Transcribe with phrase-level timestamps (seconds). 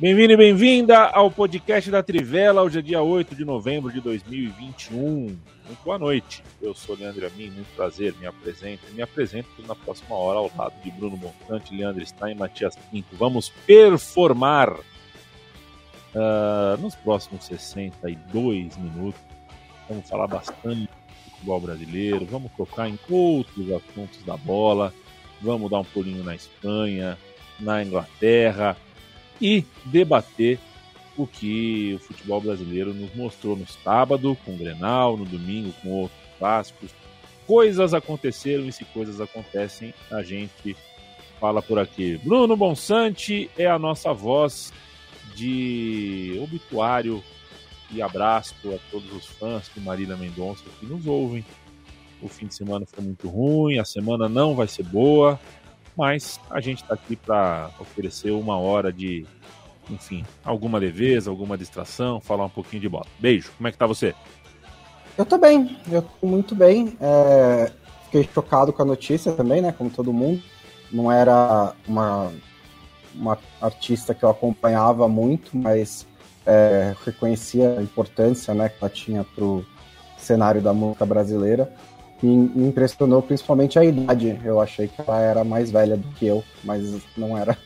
[0.00, 2.62] Bem-vindo e bem-vinda ao podcast da Trivela.
[2.62, 5.02] Hoje é dia 8 de novembro de 2021.
[5.02, 6.40] Muito boa noite.
[6.62, 8.84] Eu sou Leandro Amin, muito prazer, me apresento.
[8.92, 13.08] Me apresento na próxima hora ao lado de Bruno Montante, Leandro Stein e Matias Pinto.
[13.16, 19.20] Vamos performar uh, nos próximos 62 minutos.
[19.88, 24.94] Vamos falar bastante do futebol brasileiro, vamos tocar em outros assuntos da bola,
[25.42, 27.18] vamos dar um pulinho na Espanha,
[27.58, 28.76] na Inglaterra
[29.40, 30.58] e debater
[31.16, 35.90] o que o futebol brasileiro nos mostrou no sábado com o Grenal, no domingo com
[35.90, 36.90] outros clássicos.
[37.46, 40.76] Coisas aconteceram e se coisas acontecem, a gente
[41.40, 42.18] fala por aqui.
[42.18, 44.72] Bruno Bonsante é a nossa voz
[45.34, 47.22] de obituário
[47.90, 51.44] e abraço a todos os fãs de Marília Mendonça que nos ouvem.
[52.20, 55.38] O fim de semana foi muito ruim, a semana não vai ser boa,
[55.98, 59.26] mas a gente está aqui para oferecer uma hora de,
[59.90, 63.06] enfim, alguma leveza, alguma distração, falar um pouquinho de bola.
[63.18, 64.14] Beijo, como é que tá você?
[65.16, 66.96] Eu tô bem, eu tô muito bem.
[67.00, 67.72] É...
[68.04, 69.72] Fiquei chocado com a notícia também, né?
[69.72, 70.40] Como todo mundo.
[70.90, 72.32] Não era uma,
[73.12, 76.06] uma artista que eu acompanhava muito, mas
[76.46, 79.66] é, reconhecia a importância né, que ela tinha pro
[80.16, 81.70] cenário da música brasileira
[82.26, 84.40] me impressionou principalmente a idade.
[84.44, 87.56] Eu achei que ela era mais velha do que eu, mas não era.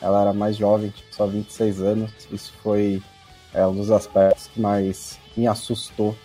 [0.00, 2.10] Ela era mais jovem, só 26 anos.
[2.32, 3.02] Isso foi
[3.52, 6.16] é, um dos aspectos que mais me assustou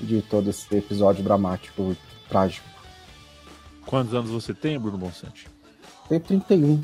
[0.00, 1.96] de todo esse episódio dramático,
[2.28, 2.68] trágico.
[3.86, 5.48] Quantos anos você tem, Bruno Bonsante?
[6.08, 6.82] Tenho 31.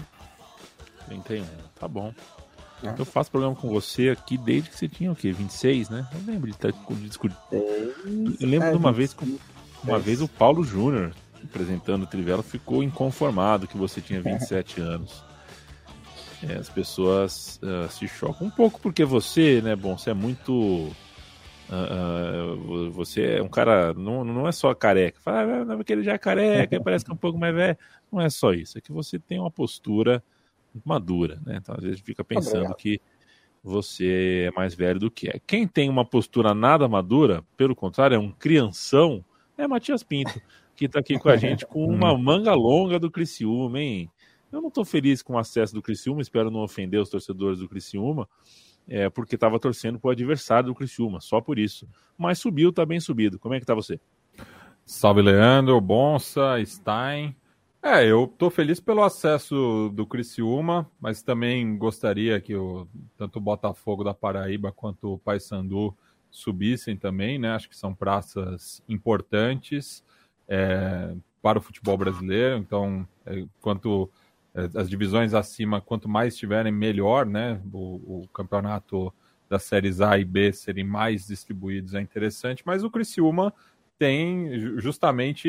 [1.06, 1.44] 31,
[1.78, 2.12] tá bom.
[2.82, 2.94] É.
[2.96, 5.32] Eu faço programa com você aqui desde que você tinha o quê?
[5.32, 6.06] 26, né?
[6.12, 6.72] Eu lembro de estar
[7.02, 7.36] discutindo.
[7.50, 8.96] Eu lembro é, de uma 20...
[8.96, 9.26] vez com
[9.84, 10.00] uma é.
[10.00, 11.12] vez o Paulo Júnior,
[11.42, 15.24] apresentando o Trivela, ficou inconformado que você tinha 27 anos.
[16.46, 20.52] É, as pessoas uh, se chocam um pouco porque você, né, bom, você é muito.
[21.68, 23.92] Uh, uh, você é um cara.
[23.92, 25.20] Não, não é só careca.
[25.20, 27.76] Fala, ah, não, porque ele já é careca, parece que é um pouco mais velho.
[28.10, 28.78] Não é só isso.
[28.78, 30.22] É que você tem uma postura
[30.84, 31.58] madura, né?
[31.60, 33.00] Então às vezes fica pensando que
[33.62, 35.40] você é mais velho do que é.
[35.46, 39.24] Quem tem uma postura nada madura, pelo contrário, é um crianção,
[39.58, 40.40] é Matias Pinto,
[40.74, 44.10] que está aqui com a gente com uma manga longa do Criciúma, hein?
[44.50, 47.68] Eu não estou feliz com o acesso do Criciúma, espero não ofender os torcedores do
[47.68, 48.26] Criciúma,
[48.88, 51.86] é, porque estava torcendo para o adversário do Criciúma, só por isso.
[52.16, 53.38] Mas subiu, está bem subido.
[53.38, 54.00] Como é que está você?
[54.86, 57.36] Salve, Leandro, Bonsa, Stein.
[57.82, 63.42] É, eu estou feliz pelo acesso do Criciúma, mas também gostaria que o, tanto o
[63.42, 65.94] Botafogo da Paraíba quanto o Paysandu
[66.30, 67.50] subissem também, né?
[67.50, 70.04] Acho que são praças importantes
[70.48, 72.56] é, para o futebol brasileiro.
[72.58, 74.10] Então, é, quanto
[74.54, 77.60] é, as divisões acima, quanto mais estiverem, melhor, né?
[77.72, 79.12] O, o, campeonato
[79.48, 83.52] das séries A e B serem mais distribuídos é interessante, mas o Criciúma
[83.98, 85.48] tem justamente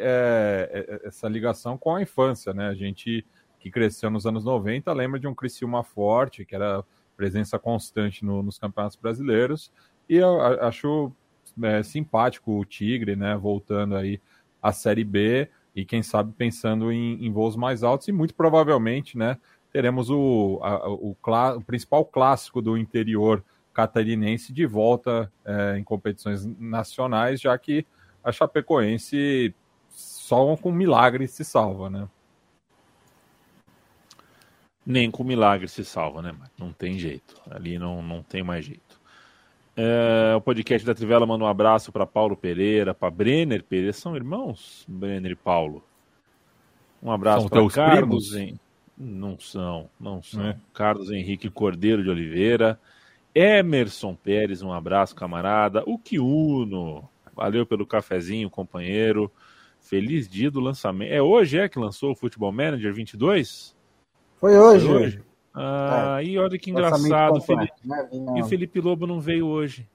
[0.00, 2.68] é, é, essa ligação com a infância, né?
[2.68, 3.24] A gente
[3.58, 6.82] que cresceu nos anos 90 lembra de um Criciúma forte, que era
[7.16, 9.70] presença constante no, nos campeonatos brasileiros,
[10.10, 11.12] e eu acho
[11.62, 13.36] é, simpático o Tigre, né?
[13.36, 14.20] Voltando aí
[14.60, 19.16] à Série B e quem sabe pensando em, em voos mais altos e muito provavelmente,
[19.16, 19.38] né?
[19.72, 26.44] Teremos o, a, o, o, principal clássico do interior catarinense de volta é, em competições
[26.58, 27.86] nacionais, já que
[28.24, 29.54] a Chapecoense
[29.90, 32.08] só com milagre se salva, né?
[34.84, 36.34] Nem com milagre se salva, né?
[36.58, 37.40] Não tem jeito.
[37.48, 38.99] Ali não, não tem mais jeito.
[39.76, 43.92] É, o podcast da Trivela manda um abraço para Paulo Pereira, para Brenner Pereira.
[43.92, 45.84] São irmãos, Brenner e Paulo.
[47.02, 48.34] Um abraço para Carlos.
[48.34, 48.58] Em...
[48.96, 50.44] Não são, não são.
[50.44, 50.56] É.
[50.74, 52.78] Carlos Henrique Cordeiro de Oliveira.
[53.34, 55.82] Emerson Pérez, um abraço, camarada.
[55.86, 59.30] O Kiuno, valeu pelo cafezinho, companheiro.
[59.80, 61.10] Feliz dia do lançamento.
[61.10, 63.74] É hoje é que lançou o Futebol Manager 22?
[64.36, 64.86] Foi hoje.
[64.86, 65.29] Foi hoje.
[65.54, 66.24] Ah, é.
[66.24, 67.72] e olha que engraçado, Felipe.
[67.84, 68.08] Né?
[68.36, 69.86] E o Felipe Lobo não veio hoje.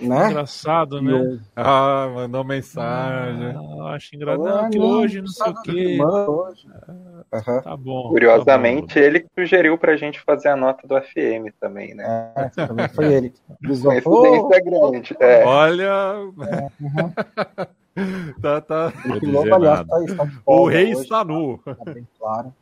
[0.00, 0.30] Né?
[0.30, 1.38] Engraçado, né?
[1.54, 3.54] Ah, mandou mensagem.
[3.54, 4.70] Ah, acho engraçado.
[4.70, 5.98] que hoje não sei o quê.
[6.02, 6.66] Hoje.
[6.88, 7.62] Uhum.
[7.62, 8.08] Tá bom.
[8.08, 9.06] Curiosamente, tá bom.
[9.06, 12.32] ele que sugeriu pra gente fazer a nota do FM também, né?
[12.34, 13.34] É, também foi ele.
[13.64, 15.16] Coincidência oh, grande.
[15.20, 15.44] É.
[15.44, 16.14] Olha.
[16.48, 18.34] É, uhum.
[18.40, 18.92] tá, tá.
[19.04, 21.58] O, Lobo, aliás, tá, está o rei hoje, está nu.
[21.58, 22.54] Tá bem claro.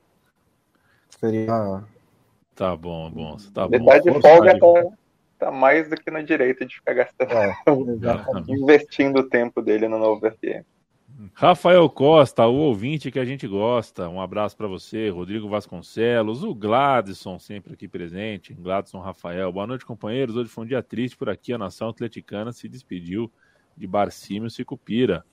[1.08, 1.82] Seria.
[2.62, 3.36] Tá bom, bom.
[3.52, 4.20] Tá Metade bom.
[4.20, 4.96] de folga tá,
[5.36, 7.32] tá mais do que no direito de ficar gastando.
[7.32, 7.52] É,
[8.46, 10.64] investindo o tempo dele no novo FM.
[11.34, 14.08] Rafael Costa, o ouvinte que a gente gosta.
[14.08, 19.50] Um abraço para você, Rodrigo Vasconcelos, o Gladson sempre aqui presente, Gladson Rafael.
[19.52, 20.36] Boa noite, companheiros.
[20.36, 21.52] Hoje foi um dia triste por aqui.
[21.52, 23.28] A nação atleticana se despediu
[23.76, 25.24] de Barcímio Sicupira.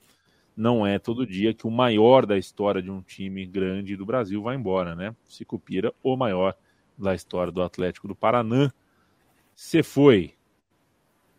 [0.58, 4.42] Não é todo dia que o maior da história de um time grande do Brasil
[4.42, 5.16] vai embora, né?
[5.28, 6.56] Sicupira, o maior
[7.00, 8.72] da história do Atlético do Paraná.
[9.56, 10.34] Você foi.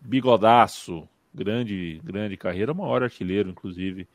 [0.01, 4.09] Bigodaço, grande, grande carreira, maior artilheiro, inclusive,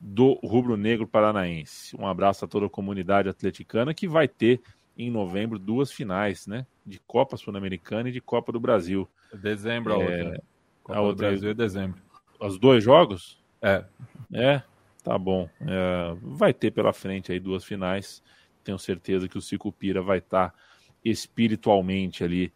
[0.00, 1.96] do Rubro Negro Paranaense.
[1.96, 4.60] Um abraço a toda a comunidade atleticana que vai ter
[4.96, 6.66] em novembro duas finais, né?
[6.84, 9.08] De Copa Sul-Americana e de Copa do Brasil.
[9.32, 10.42] Dezembro a é, outra.
[10.82, 12.02] Copa a outra Brasil é dezembro.
[12.40, 13.42] Os dois jogos?
[13.62, 13.84] É.
[14.32, 14.62] É,
[15.02, 15.48] tá bom.
[15.60, 18.22] É, vai ter pela frente aí duas finais.
[18.64, 20.58] Tenho certeza que o Cicupira vai estar tá
[21.04, 22.52] espiritualmente ali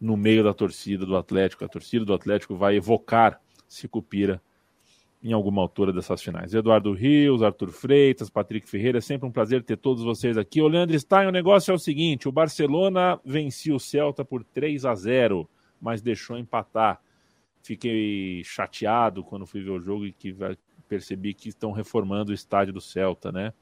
[0.00, 1.64] no meio da torcida do Atlético.
[1.64, 4.40] A torcida do Atlético vai evocar Cicupira
[5.22, 6.54] em alguma altura dessas finais.
[6.54, 10.60] Eduardo Rios, Arthur Freitas, Patrick Ferreira, é sempre um prazer ter todos vocês aqui.
[10.60, 14.84] O Leandro Stein, o negócio é o seguinte: o Barcelona venceu o Celta por 3
[14.84, 15.48] a 0,
[15.80, 17.00] mas deixou empatar.
[17.62, 20.32] Fiquei chateado quando fui ver o jogo e que
[20.88, 23.52] percebi que estão reformando o estádio do Celta, né?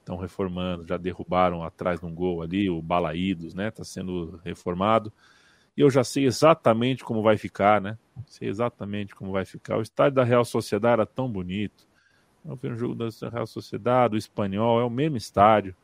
[0.00, 3.68] Estão reformando, já derrubaram atrás de um gol ali, o Balaídos, né?
[3.68, 5.12] Está sendo reformado.
[5.76, 7.96] E eu já sei exatamente como vai ficar, né?
[8.26, 9.76] Sei exatamente como vai ficar.
[9.76, 11.86] O estádio da Real Sociedade era tão bonito.
[12.44, 15.76] Eu vi um jogo da Real Sociedade, o espanhol, é o mesmo estádio.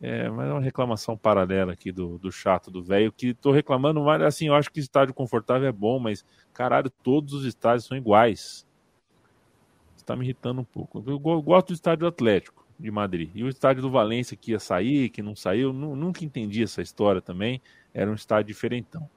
[0.00, 4.02] É, mas é uma reclamação paralela aqui do, do chato do velho, que tô reclamando,
[4.02, 7.96] mas assim, eu acho que estádio confortável é bom, mas caralho, todos os estádios são
[7.96, 8.66] iguais.
[9.96, 11.02] Está me irritando um pouco.
[11.06, 13.30] Eu gosto do estádio Atlético de Madrid.
[13.34, 17.20] E o estádio do Valência que ia sair, que não saiu, nunca entendi essa história
[17.20, 17.60] também.
[17.92, 19.08] Era um estádio diferentão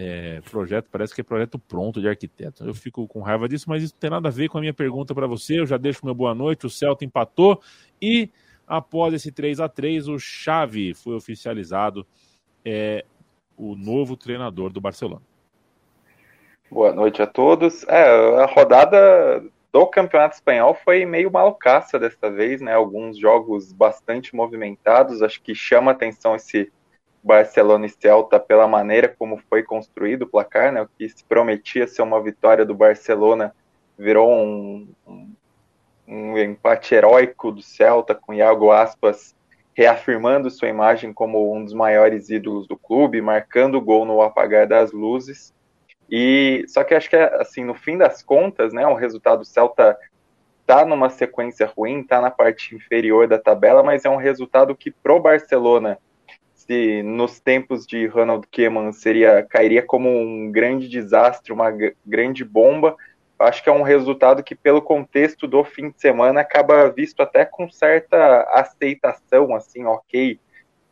[0.00, 2.64] é, projeto, parece que é projeto pronto de arquiteto.
[2.64, 4.72] Eu fico com raiva disso, mas isso não tem nada a ver com a minha
[4.72, 5.58] pergunta para você.
[5.58, 6.66] Eu já deixo meu boa noite.
[6.66, 7.60] O Celta empatou
[8.00, 8.30] e
[8.64, 12.06] após esse 3 a 3 o Xavi foi oficializado
[12.64, 13.04] é,
[13.56, 15.22] o novo treinador do Barcelona.
[16.70, 17.82] Boa noite a todos.
[17.88, 19.42] É, a rodada
[19.72, 22.72] do Campeonato Espanhol foi meio malucaça desta vez, né?
[22.72, 25.22] Alguns jogos bastante movimentados.
[25.22, 26.72] Acho que chama atenção esse
[27.22, 30.82] Barcelona e Celta pela maneira como foi construído o placar, né?
[30.82, 33.54] O que se prometia ser uma vitória do Barcelona
[33.98, 35.32] virou um, um,
[36.06, 39.36] um empate heróico do Celta com Iago Aspas
[39.78, 44.66] reafirmando sua imagem como um dos maiores ídolos do clube, marcando o gol no apagar
[44.66, 45.54] das luzes.
[46.10, 49.96] E só que acho que assim, no fim das contas, né, o resultado do Celta
[50.66, 54.90] tá numa sequência ruim, tá na parte inferior da tabela, mas é um resultado que
[54.90, 55.98] pro Barcelona
[56.68, 61.70] se nos tempos de Ronald Koeman seria cairia como um grande desastre, uma
[62.04, 62.94] grande bomba.
[63.38, 67.44] Acho que é um resultado que, pelo contexto do fim de semana, acaba visto até
[67.44, 70.38] com certa aceitação, assim, ok,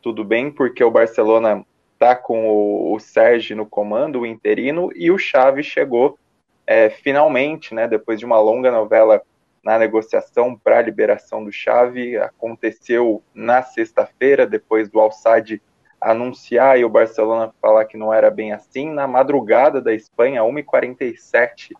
[0.01, 1.63] tudo bem, porque o Barcelona
[1.97, 6.17] tá com o, o Sérgio no comando, o interino, e o Xavi chegou
[6.65, 9.21] é, finalmente, né, depois de uma longa novela
[9.63, 12.17] na negociação para a liberação do Xavi.
[12.17, 15.61] Aconteceu na sexta-feira, depois do Alçade
[15.99, 18.89] anunciar e o Barcelona falar que não era bem assim.
[18.89, 21.73] Na madrugada da Espanha, 1h47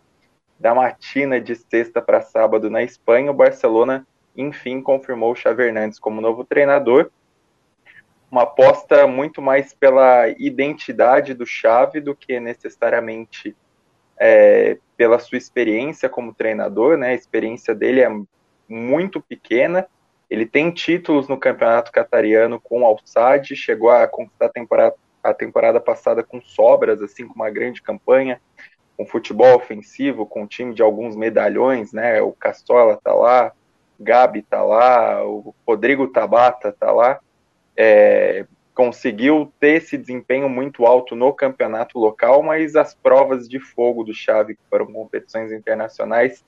[0.58, 4.06] da matina de sexta para sábado na Espanha, o Barcelona
[4.36, 7.10] enfim confirmou o Xavi Hernandes como novo treinador.
[8.30, 13.56] Uma aposta muito mais pela identidade do Xavi do que necessariamente
[14.18, 17.10] é, pela sua experiência como treinador, né?
[17.10, 18.10] A experiência dele é
[18.68, 19.86] muito pequena.
[20.28, 25.32] Ele tem títulos no campeonato catariano com o Alçade, chegou a conquistar a temporada, a
[25.32, 28.40] temporada passada com sobras, assim, com uma grande campanha,
[28.96, 32.20] com futebol ofensivo, com um time de alguns medalhões, né?
[32.20, 33.52] O Castola tá lá,
[33.98, 37.20] Gabi tá lá, o Rodrigo Tabata tá lá.
[37.78, 38.44] É,
[38.74, 44.12] conseguiu ter esse desempenho muito alto no campeonato local, mas as provas de fogo do
[44.12, 46.44] Xavi, que foram competições internacionais,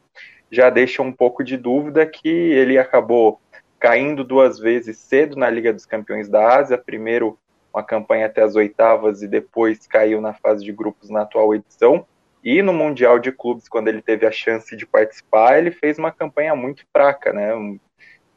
[0.51, 3.41] já deixam um pouco de dúvida que ele acabou
[3.79, 7.39] caindo duas vezes cedo na Liga dos Campeões da Ásia, primeiro
[7.73, 12.07] uma campanha até as oitavas e depois caiu na fase de grupos na atual edição.
[12.43, 16.11] E no Mundial de Clubes, quando ele teve a chance de participar, ele fez uma
[16.11, 17.51] campanha muito fraca, né?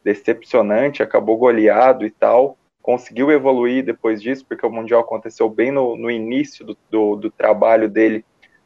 [0.04, 2.56] Decepcionante, acabou goleado e tal.
[2.84, 7.30] Conseguiu evoluir depois disso, porque o Mundial aconteceu bem no, no início do, do, do
[7.30, 8.22] trabalho dele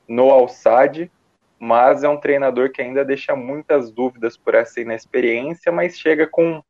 [0.08, 1.08] no Alçade,
[1.56, 6.60] mas é um treinador que ainda deixa muitas dúvidas por essa inexperiência, mas chega com,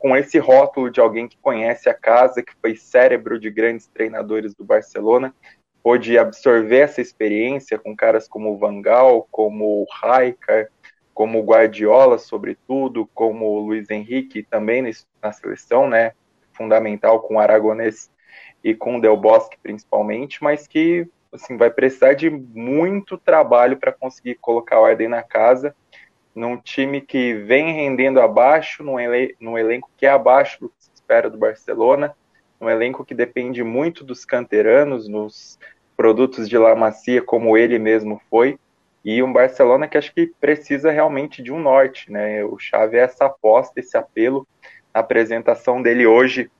[0.00, 4.52] com esse rótulo de alguém que conhece a casa, que foi cérebro de grandes treinadores
[4.52, 5.32] do Barcelona,
[5.84, 10.66] pôde absorver essa experiência com caras como o Van Gaal, como o Raikar,
[11.14, 14.82] como o Guardiola, sobretudo, como o Luiz Henrique também
[15.22, 16.14] na seleção, né?
[16.52, 18.10] Fundamental com o Aragonês
[18.62, 23.92] e com o Del Bosque principalmente, mas que assim vai precisar de muito trabalho para
[23.92, 25.74] conseguir colocar ordem na casa
[26.34, 30.74] num time que vem rendendo abaixo, num, ele num elenco que é abaixo do que
[30.78, 32.14] se espera do Barcelona,
[32.60, 35.58] um elenco que depende muito dos canteranos, nos
[35.96, 38.58] produtos de La Macia, como ele mesmo foi,
[39.04, 42.44] e um Barcelona que acho que precisa realmente de um norte, né?
[42.44, 44.46] O Xavi é essa aposta, esse apelo,
[44.92, 46.50] a apresentação dele hoje,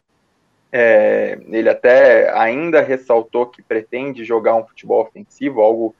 [0.73, 5.95] é, ele até ainda ressaltou que pretende jogar um futebol ofensivo, algo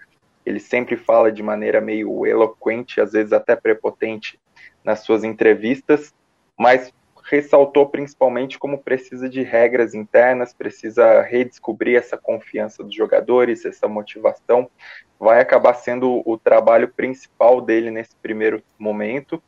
[0.45, 4.39] que ele sempre fala de maneira meio eloquente, às vezes até prepotente
[4.85, 6.15] nas suas entrevistas,
[6.57, 6.93] mas
[7.31, 14.69] ressaltou principalmente como precisa de regras internas, precisa redescobrir essa confiança dos jogadores, essa motivação.
[15.19, 19.41] Vai acabar sendo o trabalho principal dele nesse primeiro momento.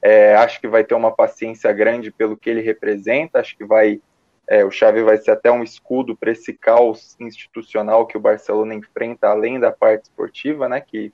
[0.00, 4.00] É, acho que vai ter uma paciência grande pelo que ele representa, acho que vai.
[4.46, 8.74] É, o Xavi vai ser até um escudo para esse caos institucional que o Barcelona
[8.74, 11.12] enfrenta, além da parte esportiva, né, que,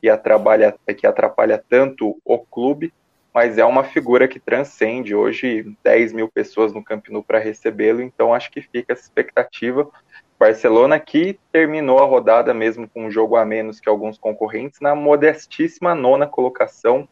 [0.00, 2.92] que, atrapalha, que atrapalha tanto o clube
[3.36, 8.00] mas é uma figura que transcende hoje 10 mil pessoas no Camp Nou para recebê-lo,
[8.00, 9.86] então acho que fica essa expectativa.
[10.38, 14.94] Barcelona que terminou a rodada mesmo com um jogo a menos que alguns concorrentes, na
[14.94, 17.06] modestíssima nona colocação,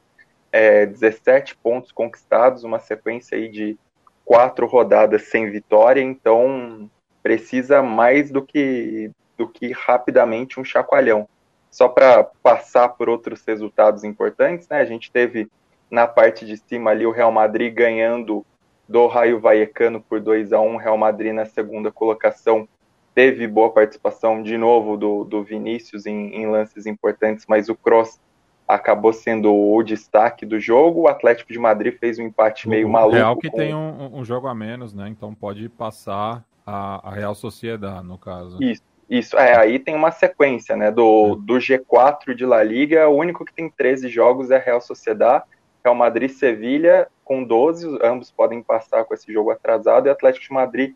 [0.55, 3.77] é, 17 pontos conquistados, uma sequência aí de
[4.25, 6.89] quatro rodadas sem vitória, então
[7.25, 11.29] precisa mais do que, do que rapidamente um chacoalhão.
[11.73, 15.51] Só para passar por outros resultados importantes, né, a gente teve
[15.91, 18.47] na parte de cima ali o Real Madrid ganhando
[18.89, 22.69] do Raio Vallecano por 2 a 1 Real Madrid na segunda colocação
[23.13, 28.21] teve boa participação de novo do, do Vinícius em, em lances importantes, mas o Cross
[28.67, 31.03] acabou sendo o destaque do jogo.
[31.03, 33.17] O Atlético de Madrid fez um empate meio o maluco.
[33.17, 33.57] Real que com...
[33.57, 35.09] tem um, um, jogo a menos, né?
[35.09, 38.63] Então pode passar a, a Real Sociedade, no caso.
[38.63, 38.83] Isso.
[39.09, 43.45] Isso, é, aí tem uma sequência, né, do, do G4 de La Liga, o único
[43.45, 45.45] que tem 13 jogos é a Real Sociedade,
[45.85, 50.47] Real Madrid e Sevilha com 12, ambos podem passar com esse jogo atrasado, e Atlético
[50.47, 50.95] de Madrid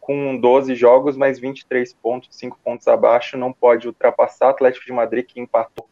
[0.00, 4.48] com 12 jogos, mais 23 pontos, 5 pontos abaixo, não pode ultrapassar.
[4.48, 5.86] Atlético de Madrid que empatou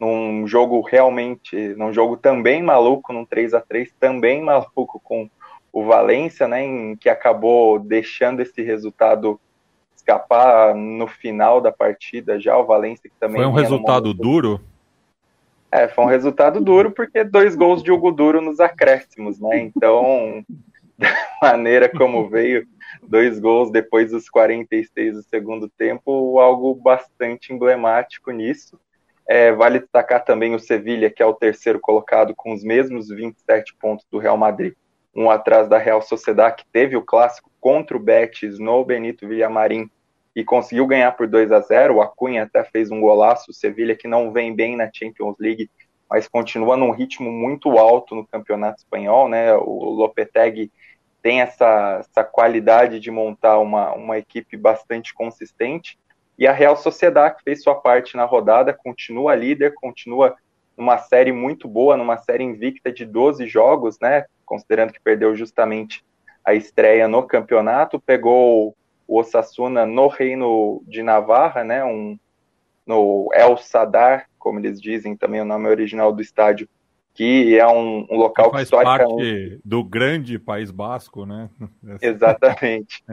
[0.00, 5.28] num jogo realmente, num jogo também maluco, num 3 a 3 também maluco com
[5.72, 9.38] o Valência, né, em que acabou deixando esse resultado
[9.94, 13.36] escapar no final da partida já, o Valência que também...
[13.36, 14.60] Foi um resultado duro?
[15.70, 19.60] É, foi um resultado duro, porque dois gols de Hugo Duro nos acréscimos, né?
[19.60, 20.44] Então,
[20.98, 22.66] da maneira como veio,
[23.06, 28.80] dois gols depois dos 46 do segundo tempo, algo bastante emblemático nisso.
[29.32, 33.76] É, vale destacar também o Sevilha, que é o terceiro colocado, com os mesmos 27
[33.76, 34.74] pontos do Real Madrid,
[35.14, 39.88] um atrás da Real Sociedad, que teve o clássico contra o Betis no Benito Villamarim
[40.34, 41.94] e conseguiu ganhar por 2 a 0.
[41.94, 43.52] O Acunha até fez um golaço.
[43.52, 45.70] O Sevilha que não vem bem na Champions League,
[46.10, 49.54] mas continua num ritmo muito alto no campeonato espanhol, né?
[49.54, 50.72] O Lopetegui
[51.22, 55.96] tem essa, essa qualidade de montar uma, uma equipe bastante consistente.
[56.40, 60.34] E a Real Sociedade, que fez sua parte na rodada, continua líder, continua
[60.74, 64.24] numa série muito boa, numa série invicta de 12 jogos, né?
[64.46, 66.02] Considerando que perdeu justamente
[66.42, 68.74] a estreia no campeonato, pegou
[69.06, 72.18] o Osasuna no Reino de Navarra, né, um,
[72.86, 76.68] no El Sadar, como eles dizem também o nome original do estádio,
[77.12, 81.50] que é um, um local que, faz que parte do grande País Basco, né?
[82.00, 83.04] Exatamente.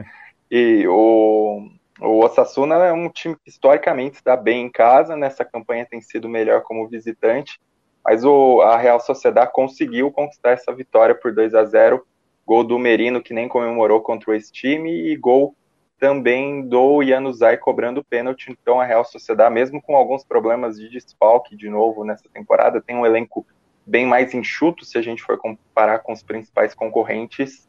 [0.50, 1.68] E o,
[2.00, 6.28] o Osasuna é um time que historicamente está bem em casa, nessa campanha tem sido
[6.28, 7.60] melhor como visitante,
[8.04, 12.06] mas o, a Real Sociedade conseguiu conquistar essa vitória por 2 a 0
[12.46, 15.54] gol do Merino, que nem comemorou contra esse time, e gol
[15.98, 18.50] também do Januzaj cobrando pênalti.
[18.50, 22.96] Então a Real Sociedade, mesmo com alguns problemas de desfalque de novo nessa temporada, tem
[22.96, 23.44] um elenco
[23.84, 27.68] bem mais enxuto se a gente for comparar com os principais concorrentes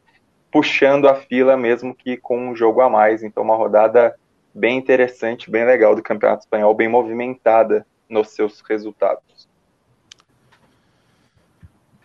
[0.50, 3.22] puxando a fila mesmo que com um jogo a mais.
[3.22, 4.16] Então, uma rodada
[4.54, 9.48] bem interessante, bem legal do Campeonato Espanhol, bem movimentada nos seus resultados.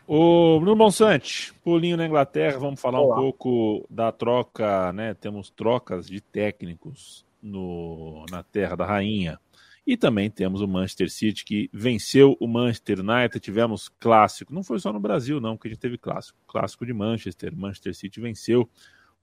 [0.08, 3.16] O Bruno Bonsante, pulinho na Inglaterra, vamos falar Olá.
[3.16, 5.16] um pouco da troca, né?
[5.16, 9.40] Temos trocas de técnicos no, na Terra da Rainha.
[9.86, 13.40] E também temos o Manchester City que venceu o Manchester United.
[13.40, 16.38] Tivemos clássico, não foi só no Brasil, não, que a gente teve clássico.
[16.48, 17.56] Clássico de Manchester.
[17.56, 18.70] Manchester City venceu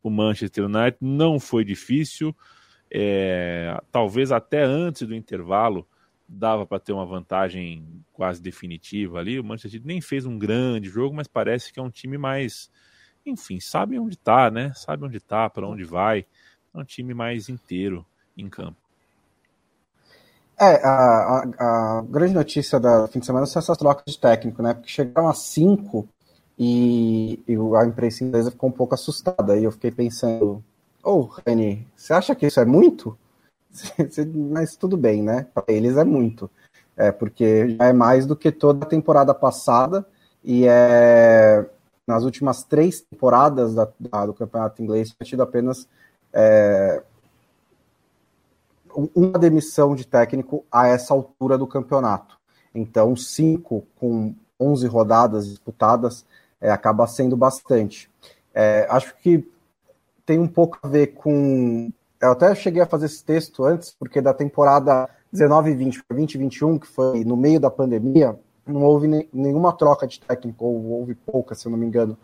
[0.03, 0.97] o Manchester United.
[1.01, 2.35] Não foi difícil.
[2.95, 5.89] É, talvez até antes do intervalo
[6.29, 9.41] dava para ter uma vantagem quase definitiva ali.
[9.41, 12.71] O Manchester City nem fez um grande jogo, mas parece que é um time mais,
[13.25, 14.73] enfim, sabe onde está, né?
[14.75, 16.27] Sabe onde está, para onde vai.
[16.75, 18.05] É um time mais inteiro
[18.37, 18.77] em campo.
[20.59, 24.63] É, a, a, a, grande notícia da fim de semana são essas trocas de técnico,
[24.63, 24.75] né?
[24.75, 26.09] Porque chegaram a cinco
[26.59, 29.57] e, e a imprensa inglesa ficou um pouco assustada.
[29.57, 30.63] E eu fiquei pensando,
[31.03, 33.17] ô, oh, Reni, você acha que isso é muito?
[34.51, 35.47] Mas tudo bem, né?
[35.55, 36.51] Para eles é muito.
[36.97, 40.07] É, porque já é mais do que toda a temporada passada
[40.45, 41.67] e é
[42.07, 45.89] nas últimas três temporadas da, da, do campeonato inglês tinha tido apenas
[46.33, 47.03] é,
[49.15, 52.39] uma demissão de técnico a essa altura do campeonato.
[52.75, 56.25] Então, cinco com 11 rodadas disputadas
[56.61, 58.11] é, acaba sendo bastante.
[58.55, 59.49] É, acho que
[60.25, 61.91] tem um pouco a ver com
[62.23, 66.17] eu até cheguei a fazer esse texto antes, porque da temporada 19 e 20 para
[66.17, 70.21] 20 e 21, que foi no meio da pandemia, não houve nem, nenhuma troca de
[70.21, 72.17] técnico, ou houve pouca, se eu não me engano.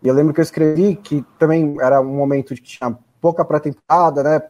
[0.00, 3.44] E eu lembro que eu escrevi que também era um momento de que tinha pouca
[3.44, 4.42] pré-temporada, né,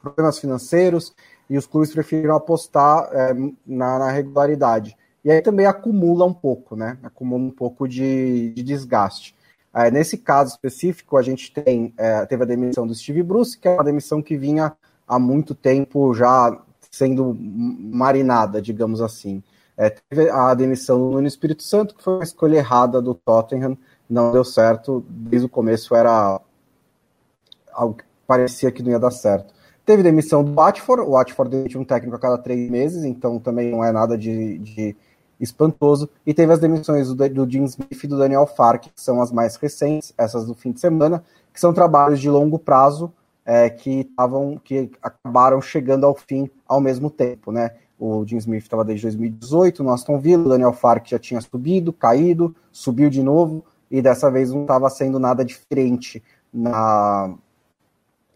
[0.00, 1.14] problemas financeiros,
[1.50, 3.34] e os clubes preferiram apostar é,
[3.66, 4.96] na, na, regularidade.
[5.24, 9.36] E aí também acumula um pouco, né, acumula um pouco de, de desgaste.
[9.74, 13.68] É, nesse caso específico, a gente tem, é, teve a demissão do Steve Bruce, que
[13.68, 14.72] é uma demissão que vinha
[15.06, 16.58] há muito tempo já
[16.90, 19.42] sendo marinada, digamos assim.
[19.76, 23.78] É, teve a demissão do Nuno Espírito Santo, que foi uma escolha errada do Tottenham,
[24.08, 26.40] não deu certo, desde o começo era
[27.72, 29.54] algo que parecia que não ia dar certo.
[29.84, 33.70] Teve demissão do Watford, o Watford demite um técnico a cada três meses, então também
[33.70, 34.96] não é nada de, de
[35.40, 36.08] espantoso.
[36.26, 39.30] E teve as demissões do, do Jim Smith e do Daniel Fark, que são as
[39.30, 41.22] mais recentes, essas do fim de semana,
[41.52, 43.12] que são trabalhos de longo prazo
[43.48, 47.70] é, que, tavam, que acabaram chegando ao fim ao mesmo tempo, né?
[47.98, 51.92] O Jim Smith estava desde 2018 no Aston Villa, o Daniel Fark já tinha subido,
[51.92, 56.22] caído, subiu de novo, e dessa vez não estava sendo nada diferente
[56.52, 57.34] na,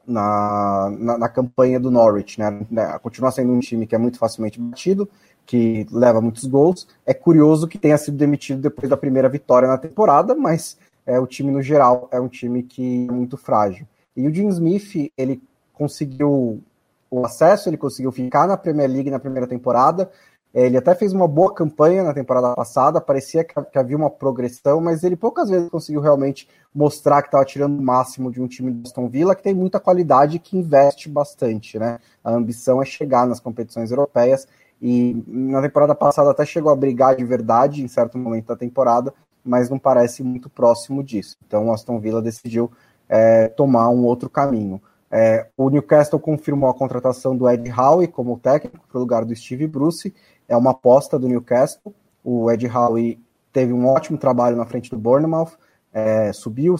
[0.06, 2.98] na, na, na, campanha do Norwich, né?
[3.02, 5.08] Continua sendo um time que é muito facilmente batido,
[5.46, 6.86] que leva muitos gols.
[7.04, 10.76] É curioso que tenha sido demitido depois da primeira vitória na temporada, mas
[11.06, 13.86] é, o time no geral é um time que é muito frágil.
[14.16, 16.62] E o Jim Smith, ele conseguiu
[17.10, 20.10] o acesso, ele conseguiu ficar na Premier League na primeira temporada.
[20.54, 24.82] Ele até fez uma boa campanha na temporada passada, parecia que, que havia uma progressão,
[24.82, 28.70] mas ele poucas vezes conseguiu realmente mostrar que estava tirando o máximo de um time
[28.70, 31.98] do Aston Villa, que tem muita qualidade e que investe bastante, né?
[32.22, 34.46] A ambição é chegar nas competições europeias
[34.82, 39.14] e na temporada passada até chegou a brigar de verdade em certo momento da temporada,
[39.44, 41.36] mas não parece muito próximo disso.
[41.46, 42.68] Então o Aston Villa decidiu
[43.08, 44.82] é, tomar um outro caminho.
[45.08, 49.36] É, o Newcastle confirmou a contratação do Ed Howe como técnico para o lugar do
[49.36, 50.12] Steve Bruce.
[50.48, 51.94] É uma aposta do Newcastle.
[52.24, 53.20] O Ed Howe
[53.52, 55.52] teve um ótimo trabalho na frente do Bournemouth.
[55.92, 56.74] É, subiu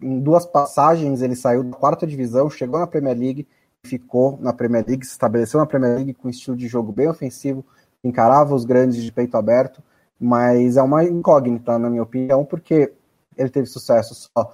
[0.00, 3.48] em duas passagens, ele saiu da quarta divisão, chegou na Premier League
[3.84, 7.08] ficou na Premier League, se estabeleceu na Premier League com um estilo de jogo bem
[7.08, 7.64] ofensivo,
[8.02, 9.82] encarava os grandes de peito aberto,
[10.18, 12.92] mas é uma incógnita, na minha opinião, porque
[13.36, 14.52] ele teve sucesso só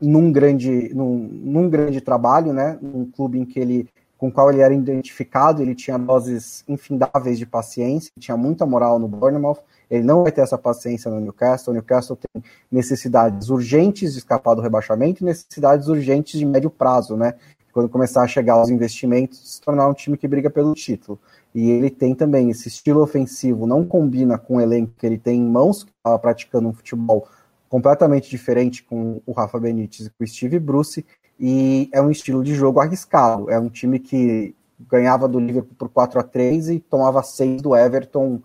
[0.00, 2.78] num grande, num, num grande trabalho, né?
[2.80, 7.38] Num clube em que ele, com o qual ele era identificado, ele tinha doses infindáveis
[7.38, 9.58] de paciência, tinha muita moral no Bournemouth.
[9.90, 11.70] Ele não vai ter essa paciência no Newcastle.
[11.70, 17.16] O Newcastle tem necessidades urgentes de escapar do rebaixamento e necessidades urgentes de médio prazo,
[17.16, 17.34] né?
[17.74, 21.18] Quando começar a chegar os investimentos, se tornar um time que briga pelo título.
[21.52, 25.40] E ele tem também esse estilo ofensivo, não combina com o elenco que ele tem
[25.40, 27.26] em mãos, que estava praticando um futebol
[27.68, 31.04] completamente diferente com o Rafa Benítez e com o Steve Bruce,
[31.38, 33.50] e é um estilo de jogo arriscado.
[33.50, 34.54] É um time que
[34.88, 38.40] ganhava do Liverpool por 4 a 3 e tomava 6 do Everton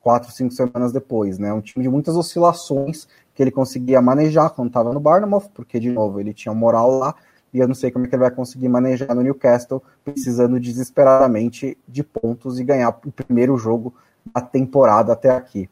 [0.00, 1.38] 4, 5 semanas depois.
[1.38, 1.52] Né?
[1.52, 5.90] Um time de muitas oscilações que ele conseguia manejar quando estava no Barnamouth, porque, de
[5.90, 7.14] novo, ele tinha moral lá,
[7.52, 11.76] e eu não sei como é que ele vai conseguir manejar no Newcastle, precisando desesperadamente
[11.86, 13.94] de pontos e ganhar o primeiro jogo
[14.34, 15.68] da temporada até aqui.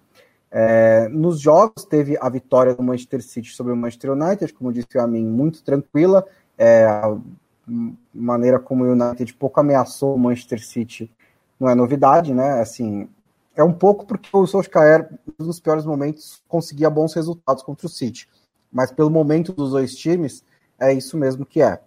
[0.51, 4.89] É, nos jogos teve a vitória do Manchester City sobre o Manchester United, como disse
[4.97, 6.27] o Amin, muito tranquila.
[6.59, 7.17] É, a
[8.13, 11.11] maneira como o United pouco ameaçou o Manchester City
[11.61, 12.61] não é novidade, né?
[12.61, 13.07] Assim,
[13.55, 18.27] é um pouco porque o Solskjaer, nos piores momentos, conseguia bons resultados contra o City.
[18.73, 20.43] Mas pelo momento dos dois times,
[20.81, 21.81] é isso mesmo que é.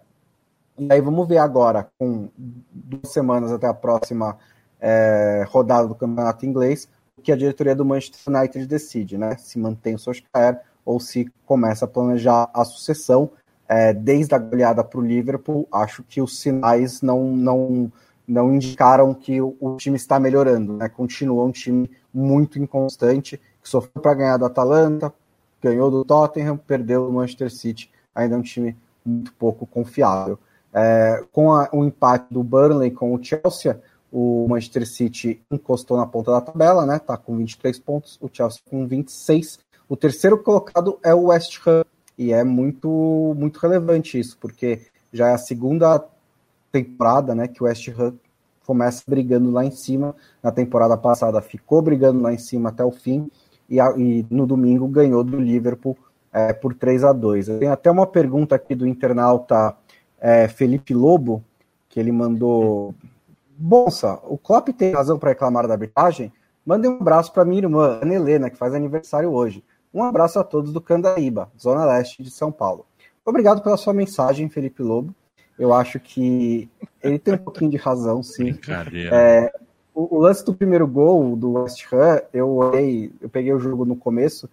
[0.78, 4.36] E aí vamos ver agora, com duas semanas até a próxima
[4.80, 9.36] é, rodada do campeonato inglês, o que a diretoria do Manchester United decide, né?
[9.36, 13.30] Se mantém o Solskjaer ou se começa a planejar a sucessão.
[13.66, 17.90] É, desde a goleada para o Liverpool, acho que os sinais não, não,
[18.28, 20.88] não indicaram que o, o time está melhorando, né?
[20.88, 25.12] Continua um time muito inconstante, que sofreu para ganhar do Atalanta,
[25.62, 30.38] ganhou do Tottenham, perdeu do Manchester City, ainda é um time muito pouco confiável.
[30.72, 36.06] É, com a, o empate do Burnley com o Chelsea, o Manchester City encostou na
[36.06, 36.98] ponta da tabela, né?
[36.98, 39.58] Tá com 23 pontos, o Chelsea com 26.
[39.88, 41.84] O terceiro colocado é o West Ham,
[42.16, 46.04] e é muito muito relevante isso, porque já é a segunda
[46.70, 48.14] temporada, né, que o West Ham
[48.66, 50.14] começa brigando lá em cima.
[50.42, 53.30] Na temporada passada ficou brigando lá em cima até o fim
[53.68, 55.96] e, e no domingo ganhou do Liverpool
[56.34, 59.76] é, por 3 a 2 Tem até uma pergunta aqui do internauta
[60.20, 61.44] é, Felipe Lobo,
[61.88, 62.92] que ele mandou.
[63.56, 66.32] Bonsa, o Klopp tem razão para reclamar da arbitragem?
[66.66, 69.62] Mandem um abraço para minha irmã, Ana Helena, que faz aniversário hoje.
[69.92, 72.84] Um abraço a todos do Candaíba, Zona Leste de São Paulo.
[73.24, 75.14] Obrigado pela sua mensagem, Felipe Lobo.
[75.56, 76.68] Eu acho que
[77.00, 78.58] ele tem um pouquinho de razão, sim.
[79.12, 79.52] É,
[79.94, 82.60] o, o, lance do primeiro gol do West Ham, eu
[83.20, 84.50] eu peguei o jogo no começo,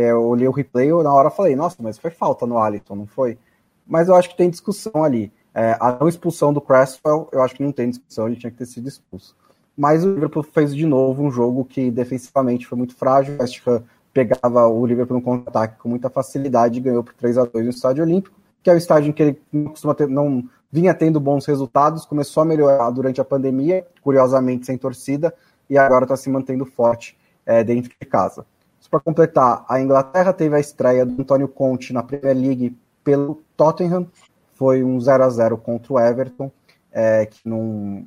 [0.00, 3.06] eu olhei o replay, eu na hora falei, nossa, mas foi falta no Aliton, não
[3.06, 3.38] foi?
[3.86, 5.32] Mas eu acho que tem discussão ali.
[5.54, 8.58] É, a não expulsão do Cresswell, eu acho que não tem discussão, ele tinha que
[8.58, 9.36] ter sido expulso.
[9.76, 13.60] Mas o Liverpool fez de novo um jogo que defensivamente foi muito frágil, o West
[13.66, 13.82] Ham
[14.12, 17.70] pegava o Liverpool no contra-ataque com muita facilidade e ganhou por 3 a 2 no
[17.70, 21.18] Estádio Olímpico que é o estádio em que ele não, costuma ter, não vinha tendo
[21.18, 25.34] bons resultados, começou a melhorar durante a pandemia, curiosamente sem torcida,
[25.70, 28.44] e agora está se mantendo forte é, dentro de casa.
[28.90, 34.06] Para completar, a Inglaterra teve a estreia do Antônio Conte na Premier League pelo Tottenham,
[34.54, 36.50] foi um 0 a 0 contra o Everton,
[36.90, 38.06] é, que não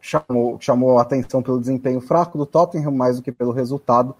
[0.00, 4.14] chamou, chamou a atenção pelo desempenho fraco do Tottenham, mais do que pelo resultado,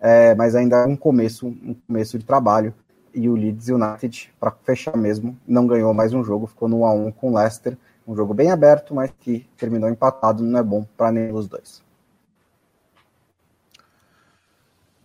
[0.00, 2.74] é, mas ainda é um começo, um começo de trabalho
[3.14, 7.14] e o Leeds United, para fechar mesmo, não ganhou mais um jogo, ficou no 1x1
[7.14, 7.76] com o Leicester.
[8.06, 11.82] Um jogo bem aberto, mas que terminou empatado, não é bom para nenhum dos dois.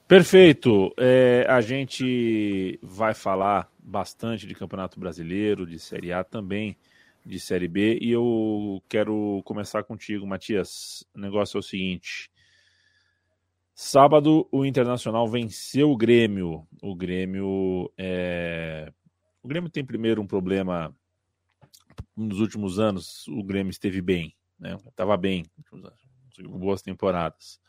[0.07, 0.93] Perfeito.
[0.99, 6.77] É, a gente vai falar bastante de Campeonato Brasileiro, de Série A também,
[7.25, 11.03] de Série B, e eu quero começar contigo, Matias.
[11.15, 12.29] O negócio é o seguinte:
[13.73, 16.67] Sábado, o Internacional venceu o Grêmio.
[16.83, 18.93] O Grêmio é...
[19.41, 20.95] O Grêmio tem primeiro um problema.
[22.15, 24.77] Nos últimos anos, o Grêmio esteve bem, né?
[24.87, 25.45] Estava bem,
[26.47, 27.59] boas temporadas.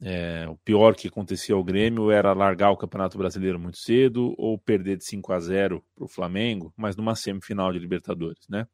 [0.00, 4.58] É, o pior que acontecia ao Grêmio era largar o Campeonato Brasileiro muito cedo ou
[4.58, 8.66] perder de 5 a 0 para o Flamengo, mas numa semifinal de Libertadores, né?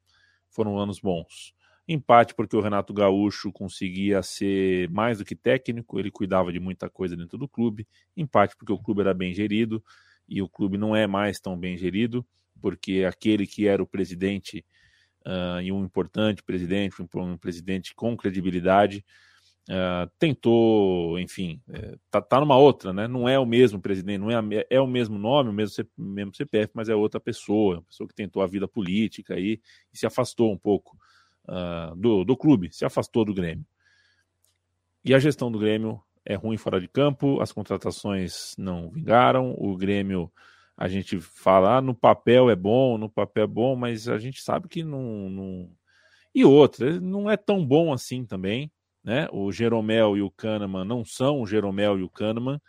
[0.50, 1.54] Foram anos bons.
[1.86, 6.88] Empate porque o Renato Gaúcho conseguia ser mais do que técnico, ele cuidava de muita
[6.88, 7.86] coisa dentro do clube.
[8.16, 9.82] Empate porque o clube era bem gerido
[10.28, 12.26] e o clube não é mais tão bem gerido,
[12.60, 14.64] porque aquele que era o presidente
[15.26, 19.04] uh, e um importante presidente, um, um presidente com credibilidade,
[19.70, 23.06] uh, tentou, enfim, é, tá, tá numa outra, né?
[23.06, 26.34] Não é o mesmo presidente, não é, a, é o mesmo nome, o mesmo, mesmo
[26.34, 29.60] CPF, mas é outra pessoa, uma pessoa que tentou a vida política aí
[29.92, 30.96] e se afastou um pouco
[31.48, 33.64] uh, do, do clube, se afastou do Grêmio.
[35.04, 39.76] E a gestão do Grêmio é ruim fora de campo, as contratações não vingaram, o
[39.76, 40.30] Grêmio,
[40.76, 44.40] a gente fala, ah, no papel é bom, no papel é bom, mas a gente
[44.40, 45.28] sabe que não.
[45.28, 45.70] não...
[46.34, 48.70] E outra, não é tão bom assim também,
[49.04, 49.28] né?
[49.32, 52.60] O Jeromel e o Kahneman não são o Jeromel e o Kahneman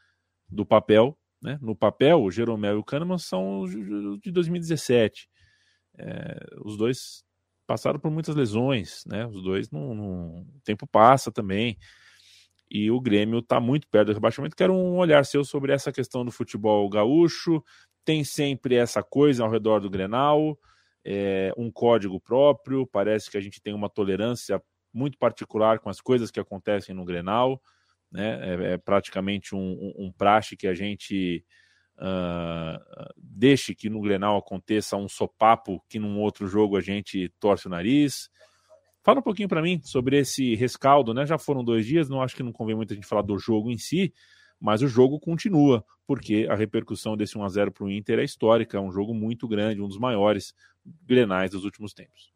[0.49, 1.59] do papel, né?
[1.61, 3.65] No papel, o Jeromel e o Kahneman são
[4.21, 5.27] de 2017.
[5.97, 7.23] É, os dois
[7.67, 9.25] passaram por muitas lesões, né?
[9.27, 10.41] Os dois não, não...
[10.41, 11.77] o tempo passa também.
[12.69, 14.55] E o Grêmio está muito perto do rebaixamento.
[14.55, 17.63] Quero um olhar seu sobre essa questão do futebol gaúcho.
[18.03, 20.57] Tem sempre essa coisa ao redor do Grenal,
[21.05, 22.87] é, um código próprio.
[22.87, 24.61] Parece que a gente tem uma tolerância
[24.93, 27.61] muito particular com as coisas que acontecem no Grenal.
[28.11, 28.39] Né?
[28.41, 31.43] É, é praticamente um, um, um praxe que a gente
[31.97, 37.67] uh, deixe que no Grenal aconteça um sopapo que num outro jogo a gente torce
[37.67, 38.29] o nariz.
[39.03, 41.25] Fala um pouquinho para mim sobre esse rescaldo, né?
[41.25, 43.69] Já foram dois dias, não acho que não convém muito a gente falar do jogo
[43.69, 44.13] em si,
[44.59, 48.23] mas o jogo continua, porque a repercussão desse 1 a 0 para o Inter é
[48.23, 50.53] histórica, é um jogo muito grande, um dos maiores
[51.05, 52.32] grenais dos últimos tempos.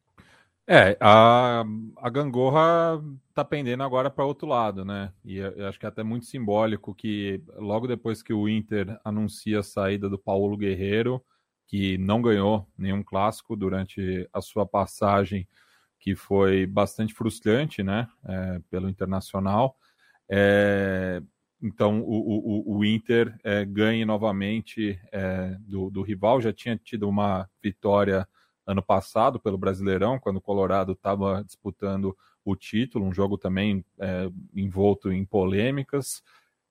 [0.69, 1.63] É, a,
[1.97, 3.01] a gangorra
[3.34, 5.13] tá pendendo agora para outro lado, né?
[5.23, 9.63] E acho que é até muito simbólico que logo depois que o Inter anuncia a
[9.63, 11.23] saída do Paulo Guerreiro,
[11.67, 15.47] que não ganhou nenhum clássico durante a sua passagem,
[15.99, 18.08] que foi bastante frustrante, né?
[18.27, 19.77] É, pelo Internacional.
[20.30, 21.21] É,
[21.63, 27.08] então o, o, o Inter é, ganha novamente é, do, do rival, já tinha tido
[27.08, 28.27] uma vitória
[28.67, 34.30] ano passado pelo Brasileirão, quando o Colorado estava disputando o título, um jogo também é,
[34.53, 36.21] envolto em polêmicas.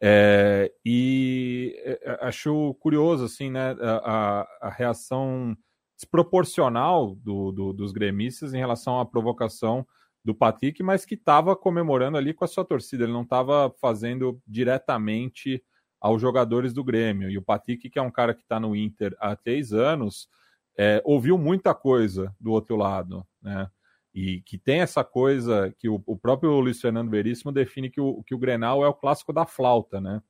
[0.01, 5.57] É, e é, acho curioso assim, né, a, a reação
[5.97, 9.87] desproporcional do, do, dos gremistas em relação à provocação
[10.23, 13.05] do Patrick, mas que estava comemorando ali com a sua torcida.
[13.05, 15.63] Ele não estava fazendo diretamente
[16.01, 17.31] aos jogadores do Grêmio.
[17.31, 20.29] E o Patrick, que é um cara que está no Inter há três anos,
[20.77, 23.69] é, ouviu muita coisa do outro lado, né?
[24.15, 28.23] E que tem essa coisa que o, o próprio Luiz Fernando Veríssimo define que o,
[28.23, 30.23] que o Grenal é o clássico da flauta, né?